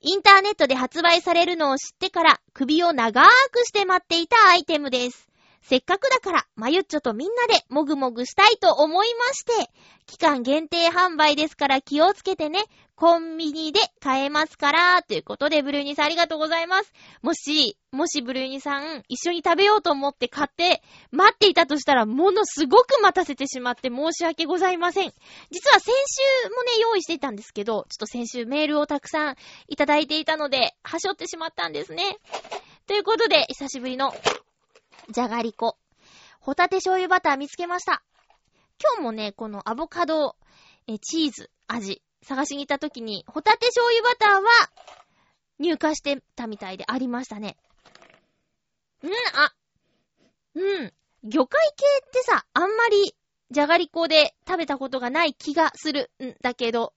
[0.02, 5.30] インターネットで発売されるのを知ってから、首を長ーくして待っていたアイテムです。
[5.66, 9.70] せっかくだから、まゆっちょとみんなでもぐもぐしたいと思いまして、
[10.06, 12.64] 期間限定販売ですから気をつけてね。
[12.96, 16.92] コンビニで買えますから、ということで、ブルーニさんありがとうございます。
[17.22, 25.12] もし、もしブルーニさん一緒に食べようと思って買って待っていたとしたら、ものすごく待たせてしまって申し訳ございません。
[25.50, 25.92] 実は先
[26.44, 32.18] 週もね、用意していたんですけど、ちょっと先週メールをたくさんいただいていたので、はしょってしまったんですね。
[32.86, 34.14] ということで、久しぶりの
[35.10, 35.76] じゃがりこ。
[36.40, 38.02] ホタテ醤油バター見つけました。
[38.82, 40.36] 今日もね、このアボカド、
[40.86, 44.42] え、チーズ、味、探しに行った時に、ホタテ醤油バターは、
[45.58, 47.56] 入荷してたみたいでありましたね。
[49.02, 49.54] うん、あ、
[50.54, 50.92] うん。
[51.22, 53.14] 魚介系ってさ、あんまり、
[53.50, 56.92] じゃがりこで食べたことがない気がするんだけど。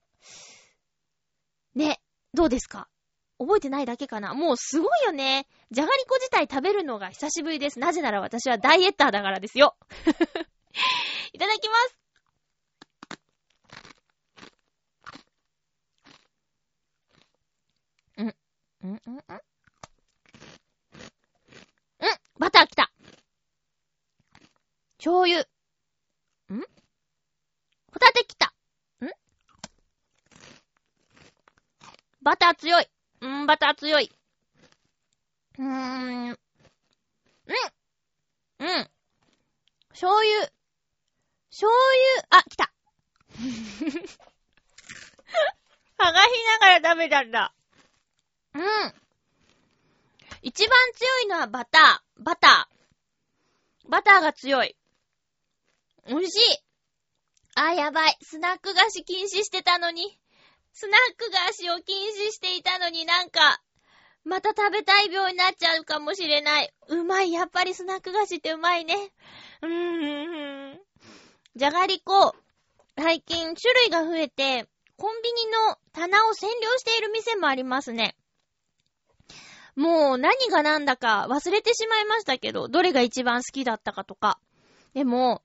[1.74, 2.00] ね、
[2.34, 2.88] どうですか？
[3.38, 5.46] 覚えてないだけかなもうすごいよね。
[5.70, 7.78] じゃがりこ自体食べるのが久しぶりです。
[7.78, 9.76] なぜなら私はダイエッターだからですよ。
[11.32, 11.98] いただきます。
[18.22, 18.96] ん、ん、ん、ん。
[18.96, 19.20] ん、
[22.38, 22.90] バター来た。
[24.98, 25.40] 醤油。
[25.40, 25.44] ん？
[27.92, 28.52] ホタテ来た。
[29.00, 29.08] ん？
[32.20, 32.86] バター強い。
[33.20, 34.10] うーん、バター強い。
[35.58, 36.28] うーん。
[36.30, 36.38] うん。
[38.58, 38.90] うん。
[39.90, 40.52] 醤油。
[41.50, 42.72] 醤油、あ、来た。
[45.98, 47.52] 剥がしながら食べたんだ。
[48.54, 48.94] うん。
[50.42, 52.22] 一番強いのはバター。
[52.22, 53.90] バター。
[53.90, 54.76] バターが強い。
[56.06, 56.58] 美味しい。
[57.54, 58.16] あ、やばい。
[58.22, 60.18] スナック菓子禁止してたのに。
[60.72, 63.60] スナック菓子を禁止していたのになんか、
[64.24, 66.70] また食べたい病になっちゃうかもしれない。
[66.88, 67.32] うまい。
[67.32, 68.94] やっぱりスナック菓子ってうまいね。
[69.62, 70.80] うーん。
[71.56, 72.34] じゃがりこ。
[72.98, 78.16] 最近種類が増えて、コンビニの棚を占領している店もありますね。
[79.76, 84.40] もう何が何だか忘れてしまいましたけど、どれが一番好きだったかとか。
[84.92, 85.40] でも、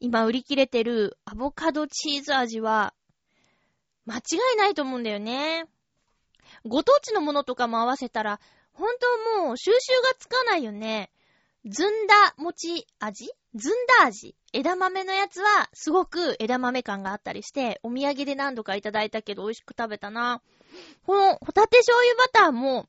[0.00, 2.94] 今売り切れてるアボカドチーズ味は、
[4.06, 4.20] 間違
[4.54, 5.64] いないと思うんだよね。
[6.66, 8.40] ご当地のものとかも合わせたら、
[8.72, 9.06] ほんと
[9.42, 11.10] もう収集がつかないよね。
[11.66, 13.32] ずんだ餅味？
[13.54, 14.34] ずんだ味？
[14.52, 20.42] 枝豆のやつはすごく枝豆感があったりして、お土産で何度かいただいたけど美味しく食べたな。
[21.06, 22.88] このホタテ醤油バターも好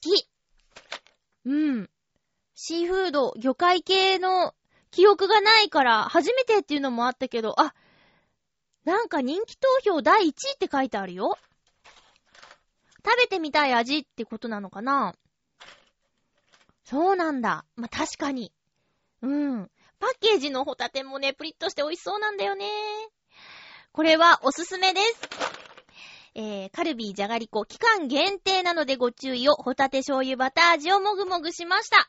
[0.00, 0.28] き。
[1.44, 1.90] うん。
[2.56, 4.54] シーフード、魚介系の
[4.90, 7.74] 記憶がないから初めてっていうのもあったけど、あ、
[8.86, 11.36] なんか人気投票第1位って書いてあるよ。
[13.04, 15.16] 食べてみたい味ってことなのかな？
[16.84, 17.64] そうなんだ。
[17.74, 18.52] まあ、確かに。
[19.22, 19.70] うん。
[19.98, 22.70] パッケージのホタテもね、プリッとして美味しそうなんだよね。
[23.90, 25.20] これはおすすめです。
[26.36, 32.08] えー、カルビーじゃがりこ期間限定なのでご注意を、ホタテ醤油バター味をもぐもぐしました。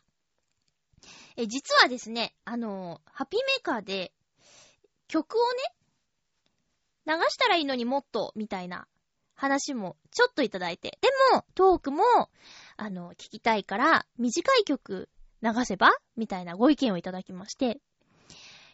[1.38, 4.12] え、実はですね、あのーハピーメーカーで
[5.08, 5.60] 曲をね、
[7.08, 8.86] 流したらいいのにもっと、みたいな
[9.34, 10.98] 話もちょっといただいて。
[11.02, 12.04] でも、トークも、
[12.76, 15.10] あの、聞きたいから、短い曲
[15.42, 17.80] 流せばみたいなご意見をいただきまして。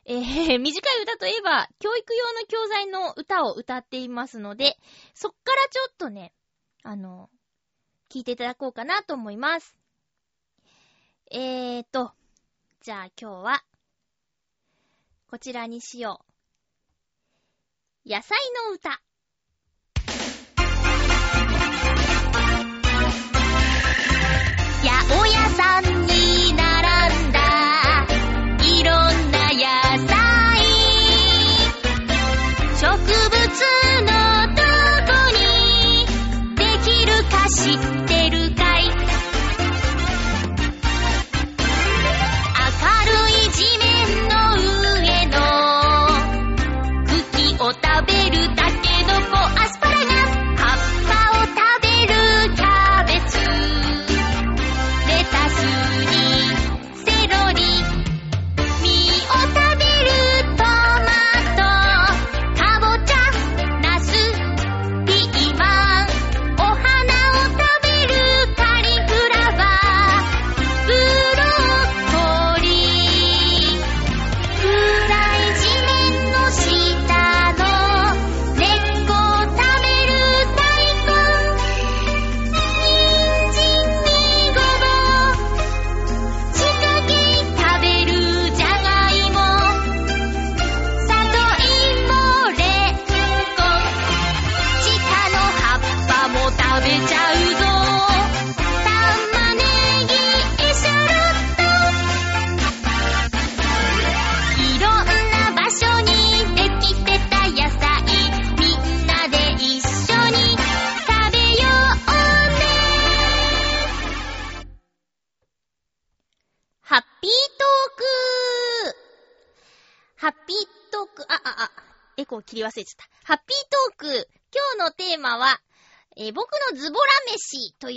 [0.06, 4.78] えー、 短い歌といえば、教育用の教材の歌を歌っていますので、
[5.14, 6.34] そっからちょっとね、
[6.82, 7.30] あの、
[8.10, 9.76] 聞いていただこうかなと思います。
[11.32, 12.14] えーと、
[12.82, 13.64] じゃあ今日は、
[15.30, 16.33] こちらにしよう。
[18.06, 18.38] 野菜
[18.68, 18.90] の歌。
[24.84, 26.83] 八百屋さんに並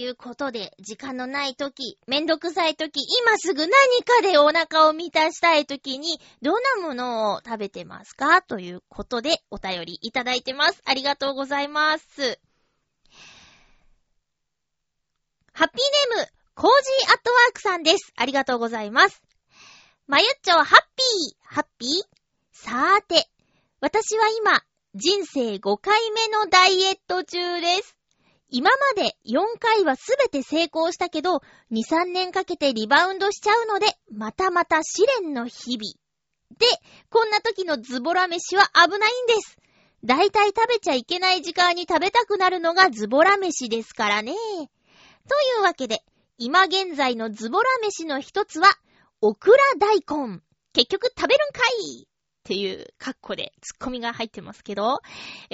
[0.06, 3.72] ということで、時間のない時、めんどくさい時、今すぐ何
[4.04, 8.40] かでお腹を満たしたい時に、どんなものを食べてますか？
[8.40, 10.80] ということで、お便りいただいてます。
[10.84, 12.38] ありがとうございます。
[15.52, 18.12] ハッピーネーム、コージーアットワークさんです。
[18.14, 19.20] ありがとうございます。
[20.06, 21.90] まゆっちょ、ハッピー、ハッピー
[22.52, 23.28] さーて、
[23.80, 24.62] 私は今、
[24.94, 27.95] 人生5回目のダイエット中です。
[28.48, 35.92] 今まで4回はすべて成功したけど、2、3年かけてリバウンドしちゃうので、またまた試練の日々。
[36.58, 36.66] で、
[37.10, 39.56] こんな時のズボラ飯は危ないんです。
[40.04, 44.32] だいたい食べちゃいけない時間に食べたくなるのがズボラ飯ですからね。
[44.32, 44.72] とい
[45.58, 46.04] うわけで、
[46.38, 48.68] 今現在のズボラ飯の一つは、
[49.20, 50.40] オクラ大根。
[50.72, 52.06] 結局食べるんかい
[52.46, 55.00] っていうカッコでツッコミが入ってますけど、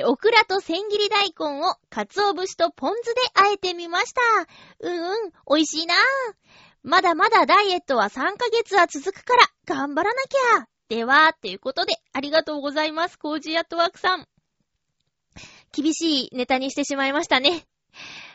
[0.05, 4.20] オクラと千切り大根を鰹節とポン酢で和えてみました。
[4.81, 5.98] うんうん、美味しいなぁ
[6.83, 10.66] まだまだダイエットは3ヶ月は続くから頑張らなきゃ。
[10.90, 13.18] では、っていうことでありがとうございます。
[13.18, 14.28] コージーアットワークさん。
[15.72, 17.64] 厳しいネタにしてしまいましたね。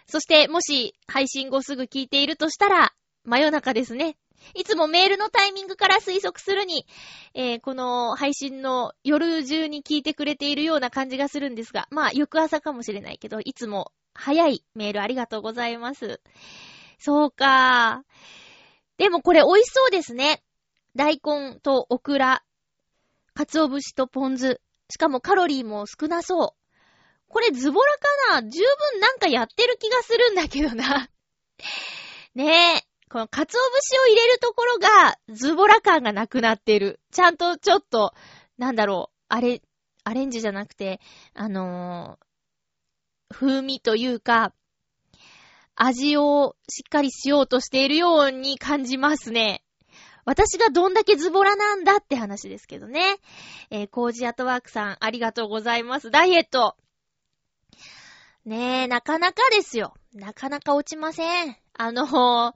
[0.07, 2.93] そして、もし配信後すぐ聞いているとしたら、
[3.23, 4.17] 真夜中ですね。
[4.53, 6.85] いつもメールのタイミングから推測するに、
[7.33, 16.21] えーこの配信の夜中に聞いてくれているような感じがするんですが、まあ、翌朝かもしれないけど、いつも早いメールありがとうございます。
[16.99, 18.03] そうか。
[18.97, 20.43] でもこれ美味しそうですね。
[20.95, 22.43] 大根とオクラ、
[23.35, 24.59] 鰹節とポン酢。
[24.89, 26.67] しかもカロリーも少なそう。
[27.29, 27.91] これズボラ
[28.31, 28.49] かな？
[28.49, 31.09] 十分なんかやってる気がするんだけどな。
[32.33, 32.86] ねえ。
[33.09, 36.99] この鰹節を入れるところがズボラ感がなくなってる。
[37.11, 38.13] ちゃんとちょっと、
[38.57, 39.61] なんだろう、あれ、
[40.03, 40.99] アレンジじゃなくて、
[41.33, 42.27] あのー
[43.29, 44.53] 風味というか、
[45.75, 49.63] 味をしっかりしようとしているように感じますね。
[50.25, 53.17] 私がどんだけズボラなんだって話ですけどね。
[53.69, 56.09] えー、コージアトワークさん、ありがとうございます。
[56.09, 56.75] ダイエット。
[58.45, 59.93] ねえ、なかなかですよ。
[60.13, 61.57] なかなか落ちません。
[61.73, 62.53] あのー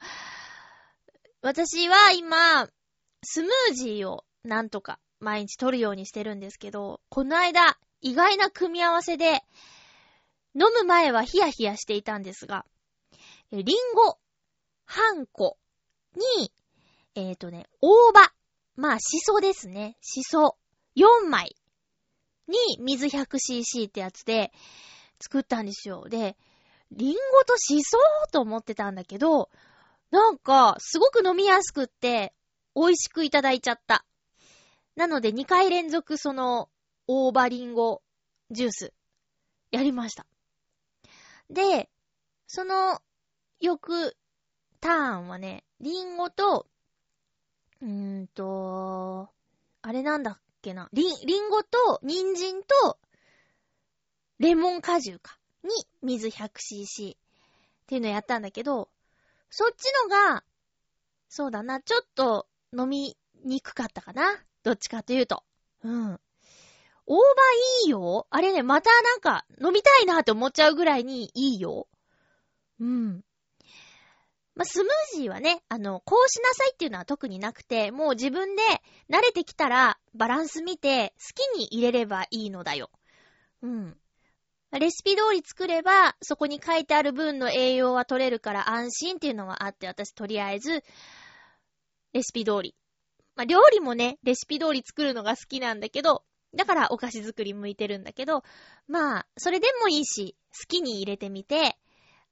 [1.41, 2.67] 私は今、
[3.23, 9.41] スムージーをなんとか毎日取るようにしてるんですけど、この間、意外な組み合わせで、
[10.53, 12.65] 飲む前はヒヤヒヤしていたんですが、
[13.51, 13.65] リン
[13.95, 14.19] ゴ、
[14.85, 15.57] 半個
[16.15, 16.51] に、
[17.15, 18.31] えっ、とね、大葉。
[18.75, 19.97] まあ、シソですね。
[20.01, 20.57] シソ。
[20.95, 21.55] 4枚
[22.47, 24.51] に水 100cc ってやつで
[25.19, 26.05] 作ったんですよ。
[26.07, 26.37] で、
[26.91, 27.97] リンゴとシソ
[28.31, 29.49] と思ってたんだけど、
[30.11, 32.33] なんか、すごく飲みやすくって、
[32.75, 34.05] 美味しくいただいちゃった。
[34.95, 36.69] なので、2回連続その、
[37.07, 38.01] 大葉リンゴ
[38.51, 38.93] ジュース、
[39.71, 40.25] やりました。
[41.49, 41.89] で、
[42.47, 43.01] その、
[43.61, 44.17] 翌、
[44.81, 46.67] ターンはね、リンゴと、
[47.81, 49.29] うーんと、
[49.81, 50.89] あれなんだっけな。
[50.91, 52.99] りん、りんごと、人参と、
[54.39, 55.37] レモン果汁か。
[55.63, 55.69] に、
[56.01, 57.15] 水 100cc。
[57.15, 57.17] っ
[57.87, 58.89] ていうのやったんだけど、
[59.51, 60.43] そっちのが、
[61.27, 64.23] そうだな、ちょっと飲みにくかったかな。
[64.63, 65.43] どっちかというと。
[65.83, 66.19] うん。
[67.05, 67.21] 大葉
[67.83, 68.27] いいよ。
[68.29, 71.87] あれね、またなんか飲みたいなって思っちゃうぐらいにいいよ。
[72.79, 73.25] うん。
[74.55, 78.63] まあ、スムージーはね、あの、こうしなさいっていうのは特になくて、もう自分で
[79.09, 82.89] 慣れてきたらバランス見て好きに入れればいいのだよ。
[83.61, 83.97] うん。
[84.79, 90.83] レシピ通り作れば、そこに書いてある分の栄養は取れるから安心っていうのはあって、私とりあえず、
[92.13, 92.75] レシピ通り。
[93.35, 98.43] まあ、料理もね、レシピ通り作るのが好きなんだけど、だからお菓子作り向いてるんだけど、
[98.87, 101.77] まあ、それでもいいし、好きに入れてみて、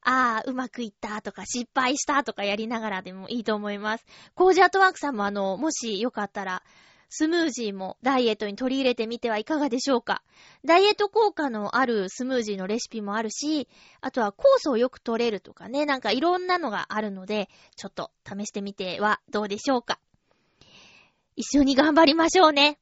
[0.01, 4.05] ああ、うまくいったとか、失敗したとかやりながらでもいいと思います。
[4.33, 6.63] コージアートワークさんもあの、もしよかったら、
[7.09, 10.21] スムージーもダイエットに取り入れてみてはいかがでしょうか。
[10.63, 13.67] ダイエット効果のあるスムージーのレシピもあるし、
[13.99, 19.99] あとは酵素をよく取れるとかね、なんかいろんなのがあるので、ちょっと試してみてはどうでしょうか。
[21.35, 22.79] 一緒に頑張りましょうね。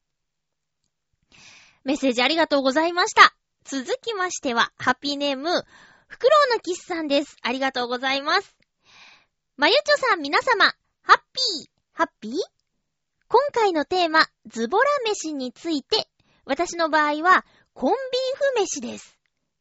[1.86, 3.34] メッセージありがとうございました。
[3.64, 5.50] 続きましては、ハッピーネーム、
[6.08, 7.38] フクロウのキスさんです。
[7.42, 8.56] ありがとうございます。
[9.56, 10.66] まゆちょさん皆様、
[11.02, 12.57] ハッピー、ハッピー？
[13.30, 16.08] 今回のテーマ、ズボラ飯について、
[16.46, 17.98] 私の場合は、コンビー
[18.56, 19.20] フ飯です。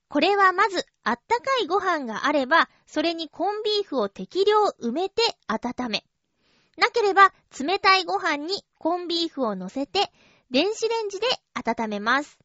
[0.08, 6.04] これはまず、あったかいご飯があれば、それにコンビーフを適量埋めて温め。
[6.76, 10.12] なければ、冷たいご飯にコンビーフを乗せて、
[10.48, 12.38] 電子レンジで温めます。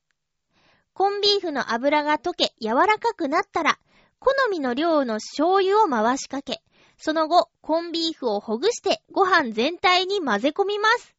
[0.94, 3.78] コンビーフの油が溶け柔らかくなったら、
[4.18, 6.64] 好みの量の醤油を回しかけ、
[7.04, 11.16] その後、コンビーフをほぐしてご飯全体に混ぜ込みます。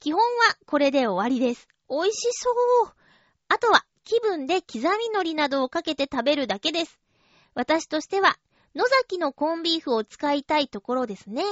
[0.00, 1.68] 基本はこれで終わりです。
[1.90, 2.50] 美味しそ
[2.86, 2.92] う。
[3.48, 6.98] あとは気分で刻み海苔などをかけて食べるだけです。
[7.54, 8.38] 私としては、
[8.74, 11.42] 野崎のコンビーフを使いたいところですね。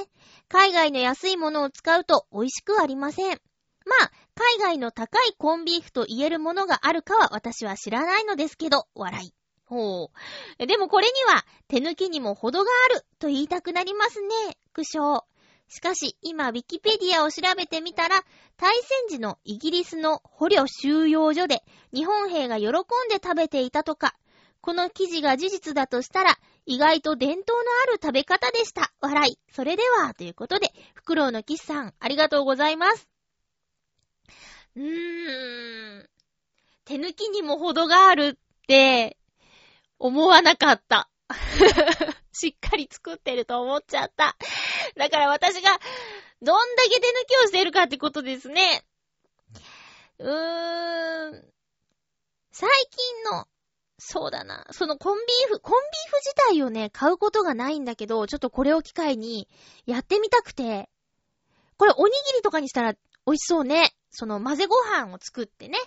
[0.49, 3.43] 海外の安いものを使うと美味しくありません。
[3.85, 9.36] まあ、海外の高いコンビーフと言えるものがあるかは私は知らないのですけど、笑い。
[9.67, 10.11] ほ
[10.59, 10.67] う。
[10.67, 14.57] でもこれには手抜きにも程があると言いたくなりますね。
[14.73, 15.23] 苦笑。
[15.69, 18.23] しかし、今、ウィキペディアを調べてみたら、
[18.57, 22.71] 大戦時のイギリスの捕虜収容所で日本兵が喜ん
[23.11, 24.15] で食べていたとか、
[24.61, 28.93] この記事が事実だとしたら、意外と伝統のある食べ方でした。
[29.01, 29.39] 笑い。
[29.53, 33.09] それでは、ということで、フクロウのキスさん、ありがとうございます。
[34.77, 36.09] うーん。
[36.85, 39.17] 手抜きにも程があるって、
[39.99, 41.11] 思わなかった。
[42.33, 44.37] しっかり作ってると思っちゃった。
[44.97, 45.79] だから私が、
[46.43, 48.85] どんだけ手抜きをしてるかってことですね。
[50.19, 51.53] うーん。
[52.53, 53.47] 最近の、
[53.99, 54.67] そうだな。
[54.71, 59.49] そのコンビーフ、コンビーフ自体をね、買うことがないんだけど、ちょっとこれを機会に
[59.87, 60.89] やってみたくて、
[61.79, 62.95] これおにぎりとかにしたら
[63.27, 63.95] 美味しそうね。
[64.11, 65.79] その混ぜご飯を作ってね、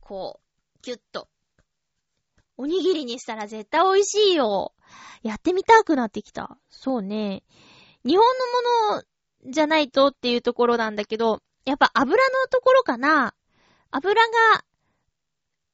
[0.00, 1.28] こう、キュッと。
[2.58, 4.74] おにぎりにしたら絶対美味しいよ。
[5.22, 6.58] やってみたくなってきた。
[6.68, 7.44] そうね。
[8.04, 9.02] 日本のも
[9.46, 13.32] のじゃないとっていうところなんだけど、やっぱ油のところかな。
[13.92, 14.64] 油が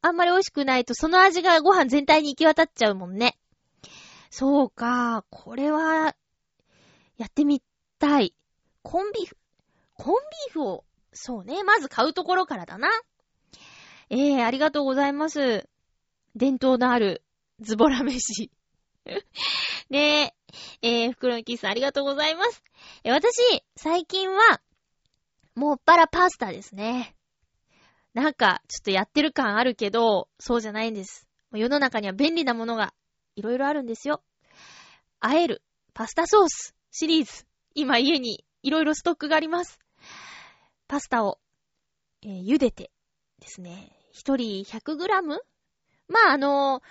[0.02, 3.38] あんまり美味しくないとその味がご飯全体に行き渡っちゃうもんね。
[4.30, 5.24] そうか。
[5.30, 6.14] これは、
[7.16, 7.62] やってみ
[7.98, 8.34] たい。
[8.82, 9.38] コンビーフ。
[9.94, 10.14] コン
[10.48, 11.64] ビーフを、そうね。
[11.64, 12.88] まず買うところからだな。
[14.10, 15.66] ええー、ありがとうございます。
[16.36, 17.22] 伝統のある
[17.60, 18.50] ズボラ飯。
[19.90, 20.34] ね
[20.80, 22.62] え、えー、袋のキスさんありがとうございます。
[23.04, 23.40] え、私、
[23.76, 24.60] 最近は、
[25.54, 27.14] もっぱらパスタですね。
[28.14, 31.28] なんか、ちょっとやってる感あるけど、そうじゃないんです。
[31.52, 32.94] 世の中には便利なものが
[33.36, 34.22] いろいろあるんですよ。
[35.20, 35.62] あえる、
[35.92, 37.46] パスタソース、シリーズ。
[37.74, 39.78] 今家にいろいろストックがあります。
[40.88, 41.38] パスタを、
[42.22, 42.90] えー、茹でて
[43.38, 43.96] ですね。
[44.12, 45.53] 一人 100g?
[46.08, 46.82] まあ、あの、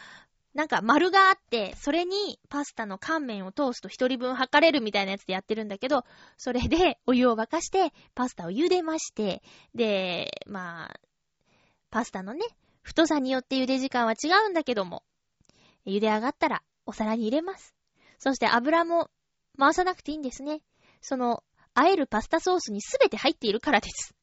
[0.53, 6.05] なんか丸があって、それにパスタの乾麺を通すと一人分測れるみたいなやつでやってるんだけど、
[6.37, 9.41] それでお湯を沸かして、パスタを茹でまして、
[9.73, 10.99] で、まあ、
[11.89, 12.41] パスタのね、
[12.83, 15.03] 太さによって茹で時間は違うんだけども、
[15.85, 17.73] 茹で上がったらお皿に入れます。
[18.19, 19.09] そして油も
[19.57, 20.61] 回さなくていいんですね。
[21.01, 21.43] その、
[21.75, 24.15] 和えるパスタソースにすべて入っているからです。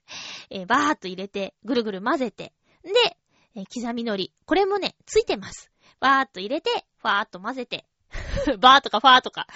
[0.51, 3.19] えー、バーっと入れて、ぐるぐる混ぜて、で、
[3.55, 4.31] えー、刻み海苔。
[4.45, 5.71] これもね、ついてます。
[5.99, 7.87] バーっと入れて、ファーっと混ぜて、
[8.59, 9.47] バーとかファーとか、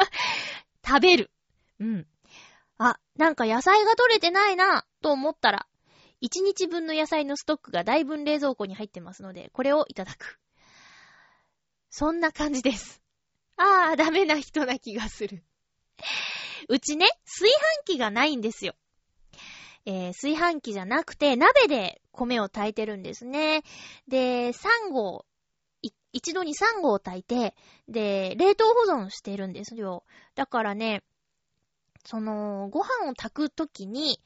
[0.86, 1.30] 食べる。
[1.80, 2.06] うん。
[2.78, 5.66] あ、なんか野菜が取れてないな、と思ったら、
[6.22, 10.40] 1日分の野菜のストックが大分冷蔵庫に入ってますので、これをいただく。
[11.90, 13.02] そんな感じです。
[13.56, 15.44] あー、ダメな人な気がする。
[16.68, 17.50] うちね、炊
[17.86, 18.74] 飯器がないんですよ。
[19.86, 23.62] えー、炊飯器じゃなくて、鍋で米を炊いてるんですね。
[24.08, 25.24] で、3合、
[26.12, 27.54] 一度に3合炊いて、
[27.88, 30.04] で、冷凍保存してるんですよ。
[30.34, 31.02] だからね、
[32.04, 34.20] その、ご飯を炊くときに、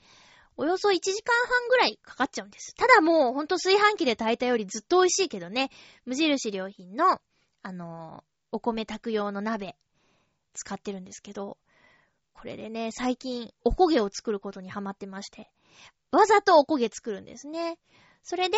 [0.57, 2.75] およそ1時間半ぐらいかかっちゃうんです。
[2.75, 5.71] ただもう、ほんと炊飯器で炊いたよりずっと美味しいけどね、
[6.05, 7.21] 無印良品の、
[7.63, 9.77] あのーお米炊く用の鍋、
[10.55, 11.59] 使ってるんですけど、
[12.41, 15.51] これでね、最近、おこげを作ることにハマってまして、
[16.13, 17.79] わざとおこげ作るんですね。
[18.23, 18.57] それで、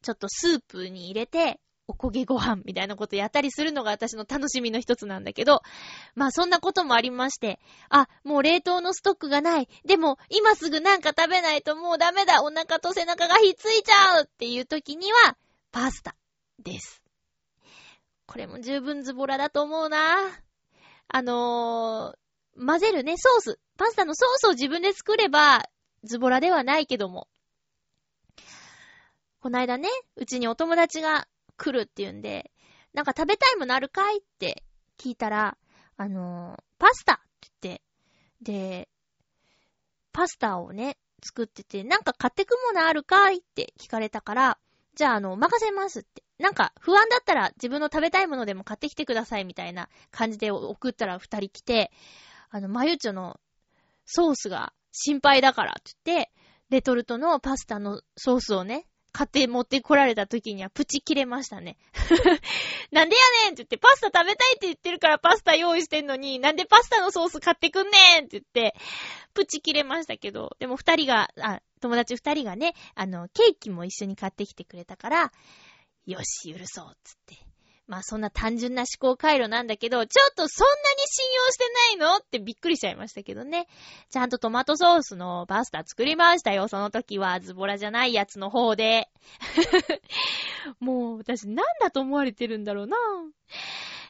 [0.00, 5.60] ちょっとスープに入れて、おこげご飯みたいなことやったりするのが私の楽しみの一つなんだけど、
[6.14, 7.60] まあそんなこともありまして、
[7.90, 9.68] あ、もう冷凍のストックがない。
[9.84, 12.42] でも、今すぐなんか食べないともうダメだ。
[12.42, 15.36] お腹と背中がひっついちゃうっていう時には、
[15.72, 16.16] パスタ
[16.58, 17.02] です。
[18.24, 20.16] これも十分ズボラだと思うな。
[21.08, 23.60] あのー、混ぜるね、ソース。
[23.76, 25.62] パスタのソースを自分で作れば、
[26.04, 27.28] ズボラではないけども。
[29.40, 31.26] こないだね、うちにお友達が
[31.56, 32.50] 来るっていうんで、
[32.92, 34.64] なんか食べたいものあるかいって
[34.98, 35.56] 聞いたら、
[35.96, 37.82] あのー、パスタって言って、
[38.42, 38.88] で、
[40.12, 44.58] パスタをね、作ってて、なんか買ってくものあるかいって聞かれたから、
[44.94, 46.22] じゃあ、あの、任せますって。
[46.38, 51.92] なんか、不安だったら自分の食べたいものでも買ってきてくださいみたいな感じで送ったら二人来て、
[52.50, 53.40] あの、マユッチョの
[54.04, 56.32] ソースが心配だからって言って、
[56.70, 61.76] レトルトのパスタのソースをね、買って持ってこられた時にはプチ切れましたね。
[62.92, 68.76] なんでやねんって言って、パスタ食べたいって言ってるからパスタ用意してんのに、なんでパスタのソース買ってくんねんって言って、
[69.34, 75.32] プチ切れましたけど、でも二人が、あ、友達二人がね、あの、ケーキも一緒に買ってきてくれたから、
[76.06, 77.49] よし、許そう、つって。
[77.90, 80.78] まあそんな単純な思考回路なんだけど、ちょっとそんなに
[81.08, 81.64] 信用して
[81.98, 82.16] ないの？
[82.18, 83.66] ってびっくりしちゃいましたけどね。
[84.10, 87.40] ちゃんとトマトソースのパスタ作りましたよ、その時は。
[87.40, 89.08] ズボラじゃないやつの方で。
[90.78, 92.96] もう私なんだと思われてるんだろうな。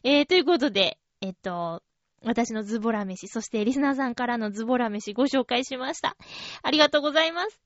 [0.04, 1.82] えー、ということで、えっと、
[2.22, 6.16] 私のズボラ飯、そしてリスナーさんからのズボラ飯ご紹介しました。
[6.62, 7.60] ありがとうございます。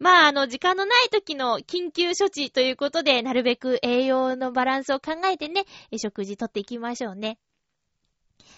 [0.00, 7.38] まあ、あの、時間のない時の緊急処置ということで、なるべく栄養のバランスを考えてね、食事とっていきましょうね。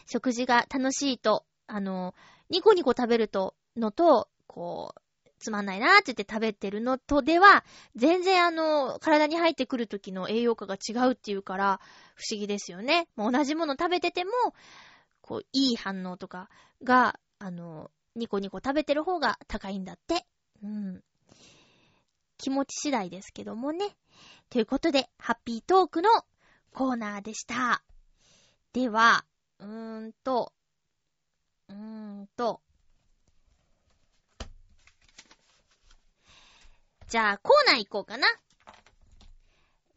[0.07, 2.15] 食事が楽しいと、あの、
[2.49, 5.01] ニコニコ食べると、のと、こう、
[5.41, 7.65] つまんないなーって言って食べてるのとでは、
[7.97, 11.81] 全然あの、体に入ってくる時の栄養価が違うっていうから、
[12.15, 13.09] 不思議ですよね。
[13.15, 14.31] もう同じもの食べてても、
[15.25, 16.51] こう、いい反応とか
[16.83, 20.27] が、あの、ニコニコ食べてる方が高いんだって。
[20.63, 21.03] うん。
[22.37, 23.97] 気持ち次第ですけどもね。
[24.51, 26.11] ということで、ハッピートークの
[26.75, 27.83] コーナーでした。
[28.75, 29.25] では、
[29.61, 30.53] うーんと、
[31.69, 31.75] うー
[32.25, 32.61] んと、
[37.09, 38.29] じゃあ、コーナー行こうかな。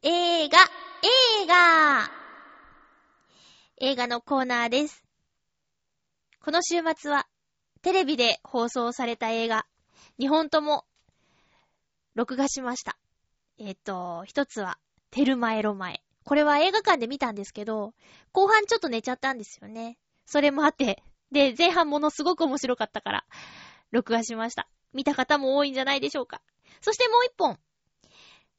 [0.03, 0.57] 映画、
[1.41, 2.09] 映画
[3.79, 5.06] 映画のコーナーです。
[6.47, 7.27] この週末は、
[7.81, 9.65] テレビで放送された映画、
[10.17, 10.85] 2本とも、
[12.15, 12.97] 録画しました。
[13.59, 14.79] えっ、と、一つは、
[15.11, 16.01] テルマエロマエ。
[16.23, 17.93] これは映画館で見たんですけど、
[18.31, 19.97] 後半ちょっと寝ちゃったんですよね。
[20.25, 23.25] それもあって、で、前半ものすごく面白かったから、
[23.91, 24.69] 録画しました。
[24.93, 26.41] 見た方も多いんじゃないでしょうか。
[26.79, 27.59] そしてもう一本。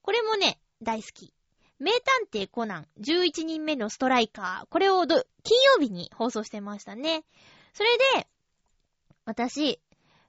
[0.02, 1.32] これもね、大好き。
[1.78, 4.66] 名探偵コナン11人目のストライカー。
[4.68, 5.22] これを金
[5.74, 7.24] 曜日に放送してましたね。
[7.78, 8.26] それで、
[9.24, 9.80] 私、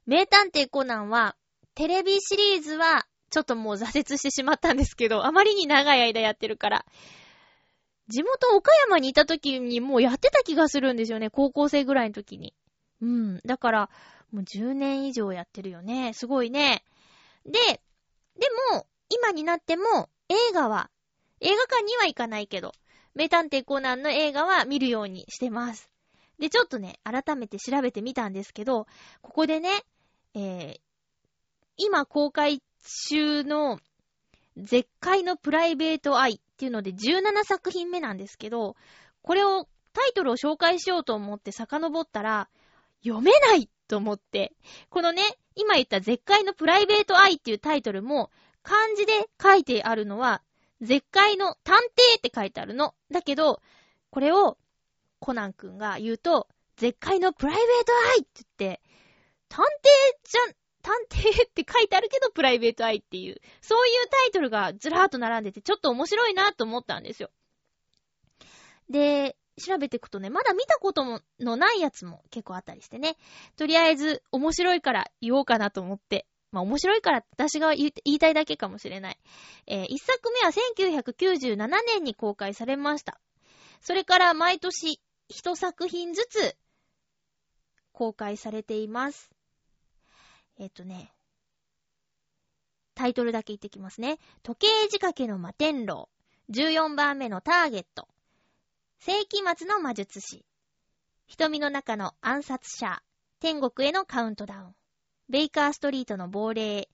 [0.06, 1.36] 名探偵コナンは、
[1.74, 6.86] テレビシリーズは、ちょっともう挫折してしまったんですけど、あまりに長い間やってるから、
[8.08, 11.32] 地元岡山にいた時にもうやってた気がするんですよね。
[11.32, 12.54] 高校生ぐらいの時に。
[13.02, 13.42] うん。
[13.44, 13.90] だから、
[14.32, 16.14] もう10年以上やってるよね。
[16.14, 16.84] すごいね。
[17.48, 17.82] で、
[18.38, 20.92] でも、今になっても、映画は、
[21.42, 22.74] 映画館には行かないけど、
[23.16, 25.90] 名探偵コナンの映画は見るようにしてます。
[26.40, 28.88] で、ちょっとね、改めて調べてみたんですけど、
[29.22, 29.70] ここでね、
[30.34, 30.80] えー、
[31.78, 32.62] 今公開
[33.08, 33.80] 中の
[34.58, 38.76] 絶海のプライベート愛っていうので17作品目なんですけど、
[39.22, 42.50] これを、タイトルを紹介しようと思って遡ったら、
[43.04, 44.54] 読めないと思って、
[44.90, 45.24] このね、
[45.56, 48.30] 今言った絶海のプライベート愛っていうタイトルも、
[48.62, 50.42] 漢字で書いてあるのは、
[50.82, 52.94] 絶海の探偵って書いてあるの。
[53.12, 53.62] だけど、
[54.12, 54.58] これを
[55.20, 56.48] コナン君が言うと、
[56.78, 58.82] 絶海のプライベート愛って言って、
[59.50, 67.30] 探偵じゃん探偵って書いてあるけどプライベートアイっていう、そういうタイトルがずらーっと並んでて、ちょっと面白いなと思ったんですよ。
[68.90, 73.18] で、調べていくとね、まだ見たことものないやつも結構あったりしてね。
[73.58, 76.26] とりあえず、面白いから言おうかなと思って。
[76.52, 79.20] まあ面白いから私が言い言いたいだけかもしれない。
[79.68, 83.20] えー一作目は1997年に公開されました。
[83.82, 85.00] それから毎年
[85.30, 86.58] 一作品ずつ
[87.94, 89.30] 公開されています。
[90.58, 91.14] えっ、とね、
[92.96, 94.18] タイトルだけ言ってきますね。
[94.44, 96.10] 時計仕掛けの摩天楼。
[96.50, 98.08] 14番目のターゲット。
[99.00, 100.44] 世紀末の魔術師。
[101.28, 103.04] 瞳の中の暗殺者。
[103.40, 104.76] 天国へのカウントダウン。
[105.30, 106.90] ベイカーストリートの亡霊。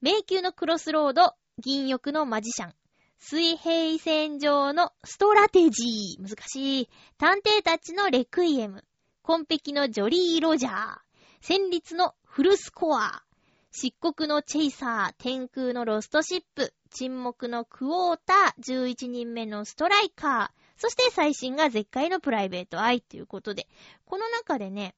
[0.00, 1.34] 迷宮のクロスロード。
[1.58, 2.74] 銀翼のマジシャン。
[3.20, 6.22] 水平線上のストラテジー。
[6.22, 6.88] 難しい。
[7.18, 8.84] 探偵たちのレクイエム。
[9.22, 10.98] 紺碧のジョリー・ロジャー。
[11.40, 13.22] 戦慄のフルスコア。
[13.70, 15.14] 漆黒のチェイサー。
[15.18, 16.72] 天空のロストシップ。
[16.90, 18.86] 沈黙のクォーター。
[18.86, 20.80] 11人目のストライカー。
[20.80, 23.66] そして最新が絶海のプライベートアイということで、
[24.06, 24.94] この中でね、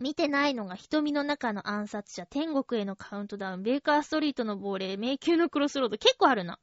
[0.00, 6.58] 見てないのが瞳の中の暗殺者、天国へのカウントダウン、ベーカーストリートの亡霊、迷宮のクロスロード、結構あるな。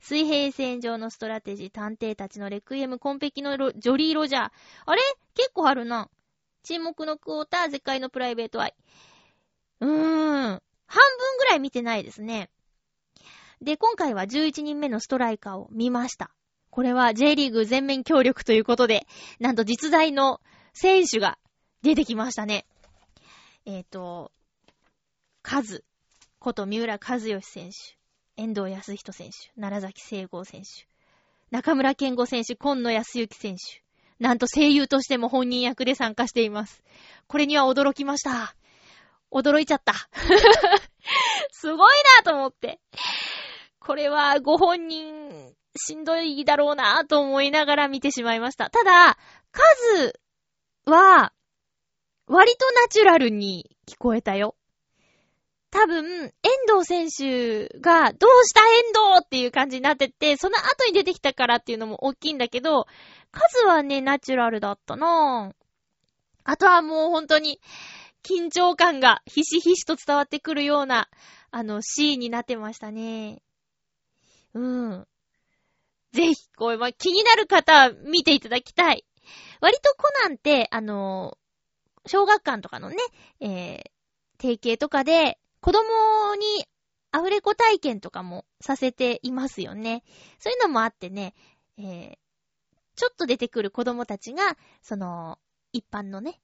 [0.00, 4.50] 水平線上のストラテジー、探偵たちのレクイエム、コンペキのロジョリー・ロジャー。
[4.86, 5.00] あれ？
[5.34, 6.10] 結構あるな。
[6.64, 8.74] 沈黙のクォーター、絶海のプライベートアイ。
[9.80, 9.92] うーん。
[9.92, 10.60] 半
[10.90, 12.50] 分ぐらい見てないですね。
[13.62, 16.32] で、今回は11人目のストライカーを見ました。
[16.70, 19.06] これは J リーグ全面協力ということで、
[19.38, 20.40] なんと実在の
[20.72, 21.38] 選手が
[21.82, 22.66] 出てきましたね。
[23.72, 24.32] えっ、と、
[25.42, 25.84] カズ
[26.40, 27.96] こと三浦和義選手、
[28.36, 30.88] 遠藤康人選手、奈良崎聖剛選手、
[31.52, 33.84] 中村健吾選手、今野康之選手、
[34.18, 36.82] なんと声優としても本人役で参加しています。
[37.28, 38.56] これには驚きました。
[39.30, 39.94] 驚いちゃった。
[41.52, 42.80] すごいなと思って。
[43.78, 48.68] これはご本人しんどいだろうなと思いながら見てしまいました。
[48.68, 49.16] ただ、
[49.52, 50.20] 数
[50.86, 51.32] は、
[52.30, 54.54] 割とナチュラルに聞こえたよ。
[55.72, 56.32] 多分、遠
[56.68, 62.86] 藤選手が、どうした遠藤っていう感じになってて、その後に出てきたからっていうのも大きいんだけど、
[63.32, 65.54] 数はね、ナチュラルだったなぁ。
[66.44, 67.60] あとはもう本当に、
[68.22, 71.08] 緊張感がひしひしと伝わってくるような、
[71.50, 73.42] あの、シーンになってましたね。
[74.54, 75.06] うん。
[76.12, 79.04] ぜひ、こう、ま、気になる方は見ていただきたい。
[79.60, 81.36] 割とコナンって、あの、
[82.10, 82.96] 小学館とかのね、
[83.38, 83.82] えー、
[84.42, 86.66] 提携とかで、子供に
[87.12, 90.02] アフレコ体験とかもさせていますよね。
[90.40, 91.34] そういうのもあってね、
[91.78, 92.16] えー、
[92.96, 95.38] ちょっと出てくる子供たちが、その、
[95.72, 96.40] 一般のね、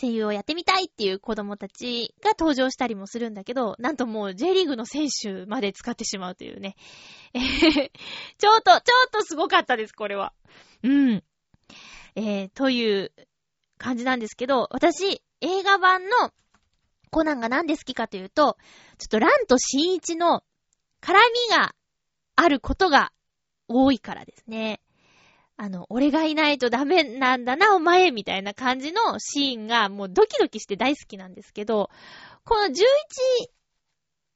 [0.00, 6.76] 声優をやってみたいっていう子供たちが登場したりもするんだけど、なんともう J リーグの選手まで使ってしまうというね。
[7.34, 7.92] えへへ
[8.38, 10.32] ちょっと、ちょっとすごかったです、これは。
[10.82, 11.22] うん。
[12.16, 13.12] えー、という
[13.84, 16.32] 感じなんですけど、私、映画版の
[17.10, 18.56] コナンがなんで好きかというと、
[18.96, 20.42] ちょっとランと新一の
[21.02, 21.74] 絡みが
[22.34, 23.12] あることが
[23.68, 24.80] 多いからですね。
[25.58, 31.90] あの、俺がいないとダメなんだな、お前みたいな感じのシーンがもうドキドキして大好きなんですけど、
[32.44, 32.74] この11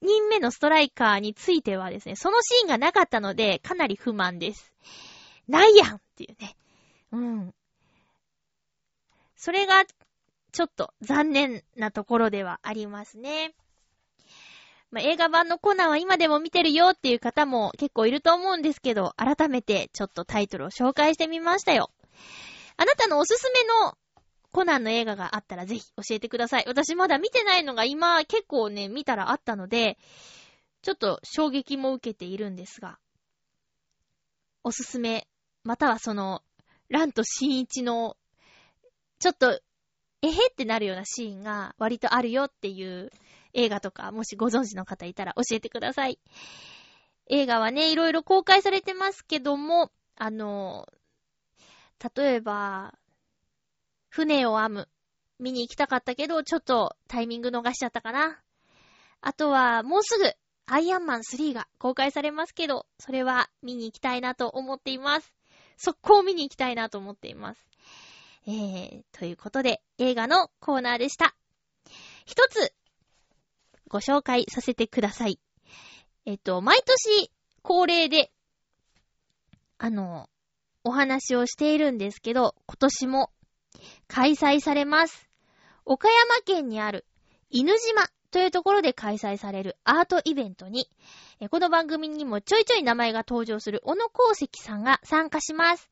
[0.02, 4.74] 人目のストライカーについてはですね、そのシーンがなかったので、かなり不満です。
[5.48, 6.54] ないやんっていうね。
[7.12, 7.54] うん。
[9.38, 9.84] それが、
[10.50, 13.54] ちょっと残念なところではありますね。
[14.90, 21.90] まあ、映画版のコナンは今でも見てるよっていう方も結構いると思うんですけど、改めてちょっとタイトルを紹介してみましたよ。
[22.76, 23.96] あなたのおすすめの
[24.50, 26.64] コナンの映画があったらぜひ教えてください。
[26.66, 29.98] 私まだ見てないのが今結構ね、見たらあったので、
[30.82, 32.98] ちょっと衝撃も受けているんですが、
[34.64, 35.28] おすすめ、
[35.64, 36.42] またはその、
[36.88, 38.16] ランと新一の、
[39.18, 39.60] ちょっと、
[40.22, 43.10] えへってなるようなシーンが割とあるよっていう
[43.52, 46.18] 映画とか、もしご存知の方いたら教えてください。
[47.30, 50.86] 映画はね、いろいろ公開されてますけども、あの、
[52.16, 52.94] 例えば、
[54.08, 54.88] 船を編む。
[55.38, 58.40] 見に行きたかったけど、ちょっとタイミング逃しちゃったかな。
[59.20, 60.32] あとは、もうすぐ、
[60.66, 65.32] アイアンマン3が公開されますけど、それは見に行きたいなと思っています。
[65.76, 67.67] 速攻見に行きたいなと思っています。
[68.46, 71.34] えー、ということで、映画のコーナーでした。
[72.24, 72.72] 一つ、
[73.88, 75.40] ご紹介させてください。
[76.26, 77.30] えっと、毎年
[77.62, 78.30] 恒例で、
[79.78, 80.28] あの、
[80.84, 83.30] お話をしているんですけど、今年も
[84.06, 85.28] 開催されます。
[85.84, 87.06] 岡山県にある
[87.50, 90.90] 犬島というところで開催されるアートイベントに、
[91.50, 95.88] この番組にもちょいちょい名前が登場する小野功石さんが参加します。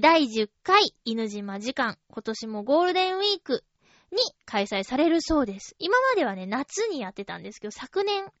[0.00, 3.64] 第10回犬島時間、今年もゴールデンウィーク
[4.12, 5.76] に開催されるそうです。
[5.78, 8.32] 今まではね、夏にやってたんですけど、昨年、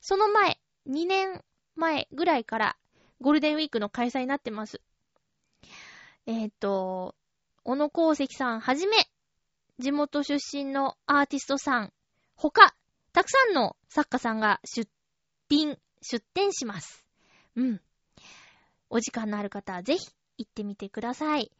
[0.00, 1.42] その前、2年
[1.74, 2.76] 前ぐらいから
[3.20, 4.80] ゴールデンウィークの開催になってます。
[6.26, 7.14] えっ、と、
[7.62, 8.96] 小野功石さんはじめ、
[9.78, 11.92] 地元出身のアーティストさん、
[12.36, 12.74] 他、
[13.16, 14.86] たくさんの作家さんが出
[15.48, 17.02] 品、出展します。
[17.56, 17.80] うん。
[18.90, 20.06] お時間のある方はぜひ
[20.36, 21.50] 行ってみてください。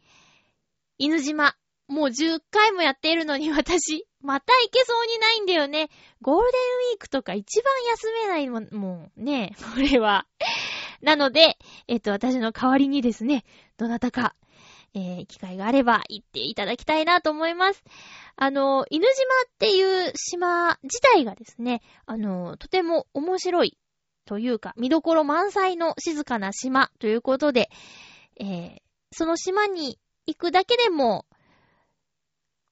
[0.99, 1.57] 犬島、
[1.89, 5.89] もう10回もやっているのに私、また行けそうにないんだよね。
[6.21, 10.27] ゴールデンウィークとか一番休めないもん、もうね、これは。
[11.01, 11.57] なので、
[11.89, 13.47] えっと、私の代わりにですね、
[13.79, 14.37] どなたか、
[14.97, 17.85] えー、機会があれば行っていただきたいなと思います。
[18.35, 19.15] あの、犬島っ
[19.59, 23.77] ていう島自体がですね、あの、とても面白い
[24.25, 27.69] というか、見どころ満載の静かな島ということで、
[28.41, 28.77] えー、
[29.13, 31.27] その島に行くだけでも、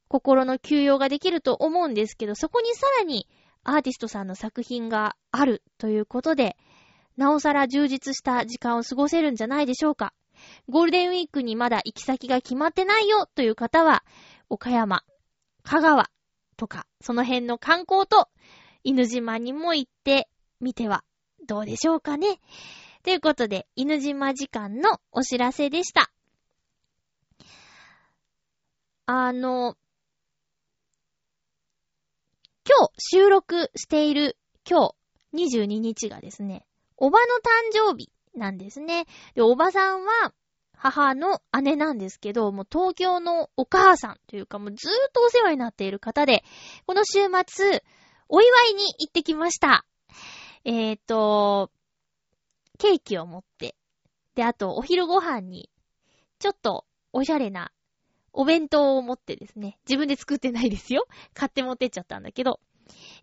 [0.09, 3.29] 心の休養ができると思うんですけど、そこにさらに
[3.65, 6.57] アーティストさんの作品があるということで、
[7.19, 10.15] なおさら充実した時間を過ごせるんじゃないでしょうか。
[10.69, 14.05] ゴールデンウィークにまだ行き先が決まってないよという方は、
[14.49, 15.03] 岡山、
[15.63, 16.11] 香川
[16.57, 18.29] とか、その辺の観光と
[18.83, 20.29] 犬島にも行って
[20.61, 21.05] みては
[21.47, 22.41] どうでしょうかね。
[23.03, 26.11] ということで、犬島時間のお知らせでした。
[29.07, 29.77] あの、
[32.67, 34.95] 今日収録している今
[35.35, 36.67] 日22日がですね、
[36.97, 39.07] おばの誕生日なんですね。
[39.35, 40.33] で、おばさんは
[40.77, 46.45] 母の姉なんですけど、もう東京のお母さんというかもうずーっとお世話になっている方で、
[46.87, 47.83] この週末、
[48.29, 49.87] お祝いに行ってきました。
[50.65, 51.71] えーと、
[52.79, 53.77] ケーキを持って、
[54.35, 55.71] で、あとお昼ご飯に、
[56.39, 57.71] ちょっとおしゃれな
[58.33, 61.07] お弁当を持ってですね、自分で作ってないですよ。
[61.35, 62.61] 買って持ってっちゃったんだけど、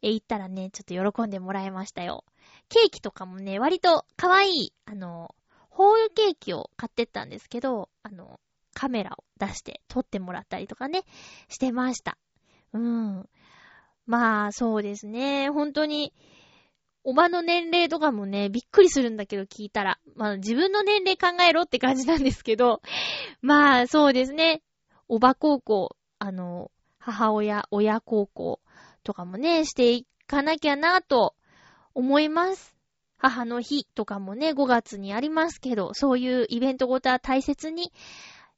[0.02, 2.24] え行ったらね、ちょっと喜んでもらいましたよ。
[2.70, 5.36] ケーキとかもね、割と可愛い、あの、
[5.70, 8.40] ホールケーキを買ってったんですけど、あの、
[8.74, 11.04] カメラを出して撮ってもらったりとかね、
[11.50, 12.18] してました。
[12.74, 13.30] うん。
[14.06, 15.50] まあ、そうですね。
[15.50, 16.14] 本当に、
[17.04, 20.00] おばの年齢とかもね、びっくりするんだけど聞いたら。
[20.16, 22.82] まあ、自分の年齢考えろって感じなんですけど、
[23.42, 24.62] まあ、そうですね。
[25.08, 28.61] おば高校、あの、母親、親孝行
[29.04, 31.36] とかもね、していかなきゃなと
[31.94, 32.76] 思います。
[33.18, 37.92] 母の日とかもね、5月にありますけど、そういうイベントごとは大切に、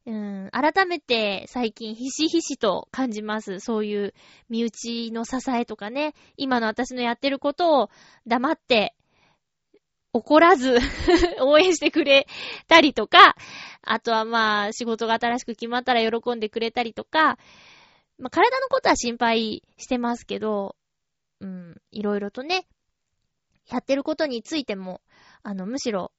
[0.06, 3.60] うん、改めて最近ひしひしと感じます。
[3.60, 4.14] そういう
[4.48, 7.90] 身内の支えとかね、今の私のやってることを
[8.26, 8.94] 黙って
[10.14, 10.78] 怒らず
[11.40, 12.26] 応援してくれ
[12.68, 13.34] たりとか、
[13.82, 17.38] あとはまあ仕事が新しく決まったら喜んでくれたりとか、
[18.18, 20.76] まあ体のことは心配してますけど、
[21.40, 22.66] うん、いろいろとね、
[23.68, 25.00] やってることについても、
[25.42, 26.12] あの、むしろ、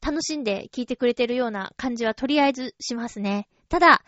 [0.00, 3.48] 楽しんで聞いてくれてるような感じはとりあえずしますね。
[3.68, 4.02] ただ、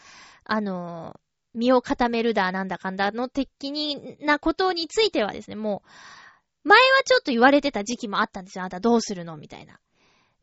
[0.44, 1.20] あの、
[1.55, 5.82] 身を固めるだ、なんだかんだの的になことについてはですね、も
[6.64, 8.64] う、前はちょっと言われてた時期もあったんですよ。
[8.64, 9.78] あんたどうするのみたいな。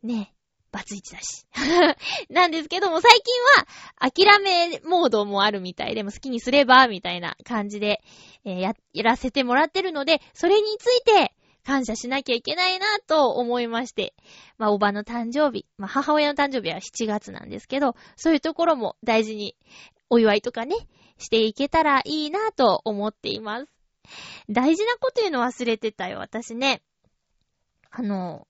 [0.02, 0.32] ね。
[0.72, 1.46] バツイチだし。
[2.30, 8.02] なんですけども、最近は、諦めモードもあるみたいでも好きにすれば、みたいな感じで、
[8.44, 14.14] えーや、やらせてもらってるので、それについて、感謝しなきゃいけないなと思いまして。
[14.58, 19.56] まあ、おばの誕生日、まあ、母親の誕生日は7月なんですけど、そういうところも大事に
[20.10, 20.74] お祝いとかね、
[21.18, 23.72] していけたらいいなと思っています。
[24.48, 26.82] 大事なこと言うの忘れてたよ、私ね。
[27.90, 28.48] あの、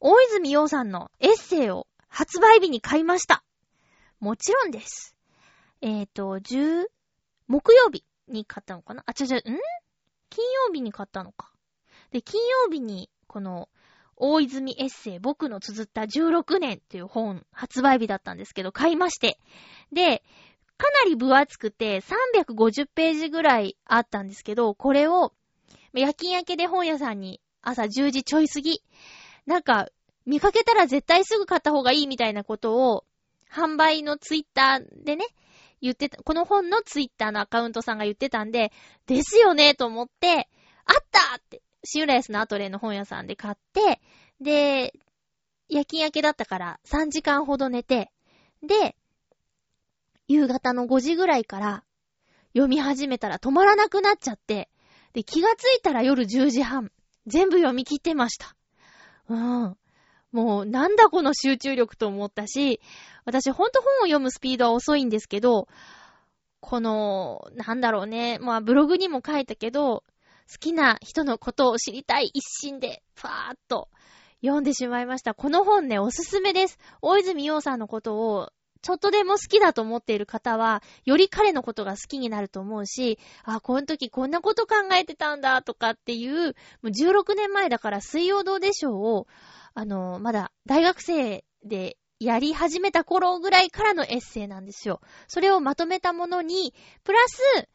[0.00, 3.42] 大泉洋さんのエッセイを発売日に買いました。
[4.20, 5.16] もちろんです。
[5.80, 6.86] えっ、と、10、
[7.46, 9.02] 木曜日に買ったのかな？
[9.06, 9.40] あ、ちょちょ、ん？
[10.30, 11.50] 金曜日に買ったのか。
[12.10, 13.68] で、金曜日に、この、
[14.16, 19.38] 大泉エッセイ、僕の綴った16年っていう本、発売日だったんですけど、買いまして。
[19.92, 20.22] で、
[20.76, 25.32] かなり分厚くて、350ページぐらいあったんですけど、これを、
[25.92, 28.82] 夜勤明けで本屋さんに朝10時ちょい過ぎ、
[29.48, 29.88] なんか、
[30.26, 33.06] 見かけたら絶対すぐ買った方がいいみたいなことを、
[33.50, 35.24] 販売のツイッターでね、
[35.80, 38.72] 言ってた、この本のツイッターのアカウントさんが言ってたんで、
[39.06, 40.50] ですよねと思って、
[40.84, 44.02] あったって、シウライスのアトレの本屋さんで買って、
[44.38, 44.92] で、
[45.70, 48.10] 夜勤明けだったから3時間ほど寝て、
[48.62, 48.96] で、
[50.26, 51.84] 夕方の5時ぐらいから
[52.52, 54.68] 読み始めたら止まらなくなっちゃって、
[55.14, 56.92] で、気がついたら夜10時半。
[57.26, 58.57] 全部読み切ってました。
[59.28, 59.76] うん。
[60.32, 62.80] もう、なんだこの集中力と思ったし、
[63.24, 65.68] 私ほんと本を読むスピードは遅いんですけど、
[66.60, 70.04] この、なんだろうね、まあブログにも書いたけど、
[70.50, 73.88] 好きな人のことを知りたい一心で、ファーっと
[74.42, 75.34] 読んでしまいました。
[75.34, 76.78] この本ね、おすすめです。
[77.02, 78.50] 大泉洋さんのことを、
[78.82, 86.52] ちょっとでも好きだと思っている方は、より彼のことが好きになると思うし、あ、この時こんなこと考えてたんだとかっていう、も
[86.84, 89.26] う16年前だから水曜どうでしょうを、
[89.74, 95.00] あの、まだ大学生でやり始めた頃ぐらいからのエッセイなんですよ。
[95.28, 96.74] それをまとめたものに、
[97.04, 97.68] プラス、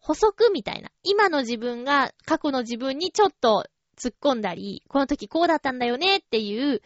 [0.00, 0.90] 補足みたいな。
[1.02, 3.64] 今の自分が過去の自分にちょっと
[3.96, 6.82] 突っ込んだり、この時こうだったんだよねっていう、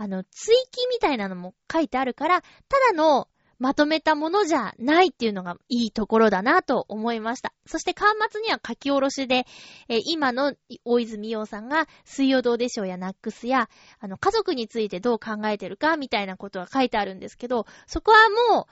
[0.00, 2.48] あの、追記みたいなのも書いてあるから、た
[2.88, 3.28] だの
[3.58, 7.52] まとめたものじゃないっていうのがいいところだなと思いました。
[7.66, 9.44] そして端末には書き下ろしで、
[9.90, 10.54] えー今の
[10.86, 18.66] 大泉洋さんが水曜どうでしょうやナックスや、あの、家族についてどう考えてるかみたいなことが書いてあるんですけど、そこはもう、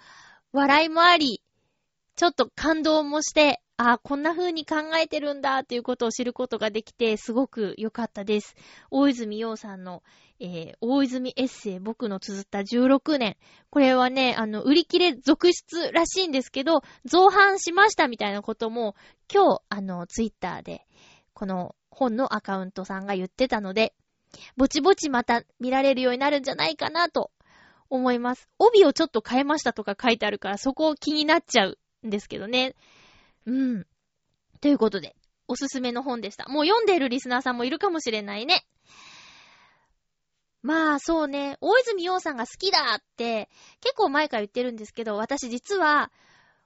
[0.56, 1.42] 笑いもあり、
[2.16, 8.56] ちょっと感動もして、ああ、こんな風に考えてるんだっていうことを知ることができて、すごく良かったです。
[8.90, 10.02] 大泉洋さんの、
[10.40, 13.36] えー、大泉エッセイ、僕の綴った16年。
[13.70, 18.96] これはね、あの、売り切れ続出らしいんですけど、造反しましたみたいなことも、
[19.32, 20.84] 今日、あの、ツイッターで、
[21.32, 23.94] この本のアカウントさんが言ってたので、
[24.56, 27.30] ぼちぼちまた見られるようになるんじゃないかなと
[27.90, 28.48] 思います。
[28.58, 32.74] 帯をちょっと変えましたとか書いてあるから、そこ気になっちゃうんですけどね。
[33.49, 33.86] うん。
[34.61, 36.46] ということで、おすすめの本でした。
[36.49, 38.66] もう読んでいるリスナーさんもいるかもしれないね。
[40.61, 41.57] まあ、そうね。
[41.62, 43.49] 大泉洋さんが好きだって、
[43.80, 46.12] 結構前から言ってるんですけど、私実は、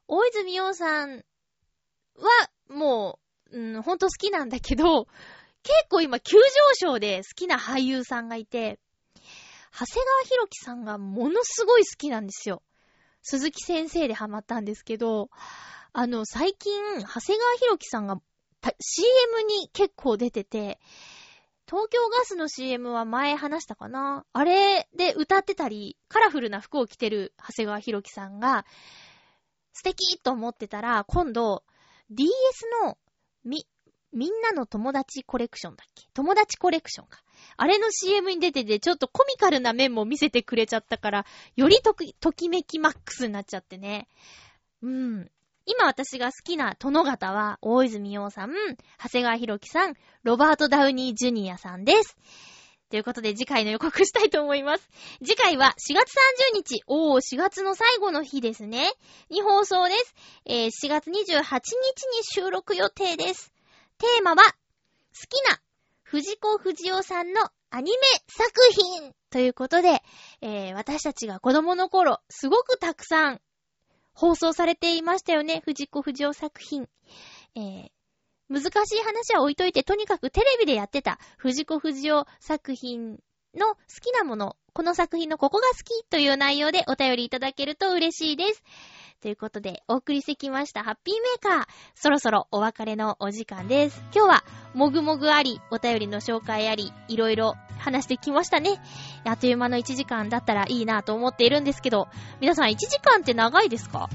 [0.08, 1.24] 大泉洋さん
[2.16, 3.20] は、も
[3.52, 5.06] う、うん、ほんと好きなんだけど、
[5.62, 6.42] 結構今急上
[6.74, 8.80] 昇で好きな俳優さんがいて、
[9.72, 12.62] 長谷川博己さんがものすごい好きなんですよ。
[13.22, 15.30] 鈴木先生でハマったんですけど、
[15.94, 18.20] あの、最近、長谷川博己さんが
[18.80, 20.78] CM に結構出てて、
[21.66, 24.24] 東京ガスの CM は前話したかな？
[24.32, 28.66] あれで歌ってたり、カラフルな服を着てる長谷川博己さんが、
[29.72, 31.62] 素敵と思ってたら、今度、
[32.10, 32.30] DS
[32.84, 32.98] の、
[33.44, 33.66] み、
[34.12, 36.06] みんなの友達コレクションだっけ？
[36.14, 37.22] 友達コレクションか。
[37.56, 41.26] あれの CM に出てて、ちょっとコミカルな面も見せてくれちゃったから、
[41.56, 44.08] よりとき、ときめきマックスになっちゃってね。
[44.82, 45.30] うん。
[45.66, 48.52] 今私が好きな殿方は、大泉洋さん、
[49.00, 52.16] 長谷川博己さん、ロバート・ダウニー・ジュニアさんです。
[52.90, 54.90] ということで次回の予告したいと思います。
[55.24, 56.14] 次回は4月
[56.52, 58.92] 30日、おー、4月の最後の日ですね。
[59.30, 60.14] に放送です。
[60.44, 61.72] えー、4月28日に
[62.22, 63.50] 収録予定です。
[63.96, 64.50] テーマは、好
[65.28, 65.58] きな
[66.02, 67.96] 藤子不二雄さんのアニメ
[68.28, 70.02] 作品ということで、
[70.42, 73.40] えー、私たちが子供の頃、すごくたくさん
[74.14, 75.62] 放送されていましたよね。
[75.64, 76.88] 藤子不二雄作品。
[77.54, 77.90] えー、
[78.48, 83.18] 難しい話は置いといて、とにかくテレビでやってた藤子不二雄作品
[83.54, 88.62] の好きなもの、この作品のここが好きという内容でお便りいただけると嬉しいです。
[89.22, 91.66] ということで、お送りしてきましたハッピーメーカー。
[91.94, 94.02] そろそろお別れのお時間です。
[94.12, 94.44] 今日は、
[94.74, 98.80] もぐもぐあり、お便りの紹介あり、いろいろ話してきましたね。
[99.24, 102.08] あっという間の1時間だったらいいなと思っているんですけど、
[102.40, 104.10] 皆さん1時間って長いですか？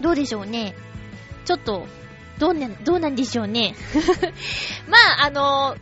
[0.00, 0.74] どうでしょうね。
[1.44, 1.86] ちょっと、
[2.40, 3.76] どうね、どうなんでしょうね。
[4.90, 5.76] まあ、あの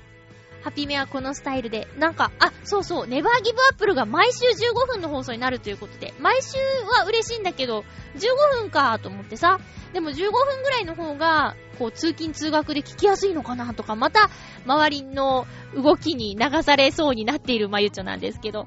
[0.65, 6.57] ハピメはこのスタイルで、なんか、あ、そうそう、ネバーギブアップルが毎週15分の放送になるということで、毎週
[6.99, 7.85] は嬉しいんだけど、
[8.15, 9.61] 15分かと思ってさ、
[9.93, 10.31] でも15分
[10.63, 14.31] ぐらいの方が、こう、通勤通学で聞きやすいのかなとか、また、
[14.65, 15.47] 周りの
[15.77, 18.67] 動きに流されそうになっているまゆちょなんですけど、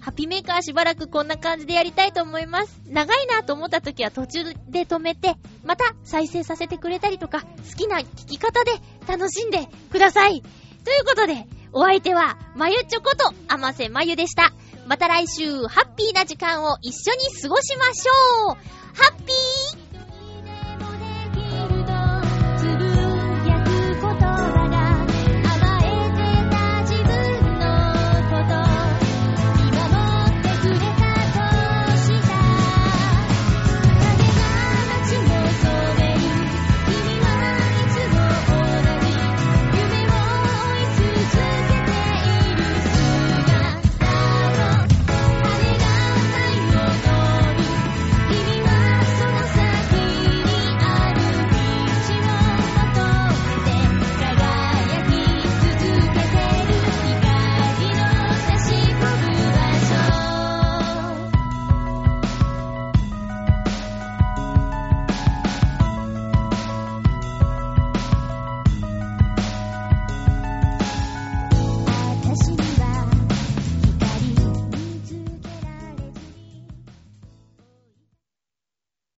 [0.00, 2.80] ハピメーカーしばらくこんな感じでやりたいと思います。
[2.86, 8.72] 長いなと思った時は途中で止めて、また再生させてくれたりとか、好きな聞き方で
[9.06, 10.42] 楽しんでください。
[10.88, 14.54] ということで、お相手は、まゆちょこと、あませまゆでした。
[14.86, 18.56] また来週、ハッピーな時間を一緒に過ごしましょう
[18.96, 19.77] ハッピー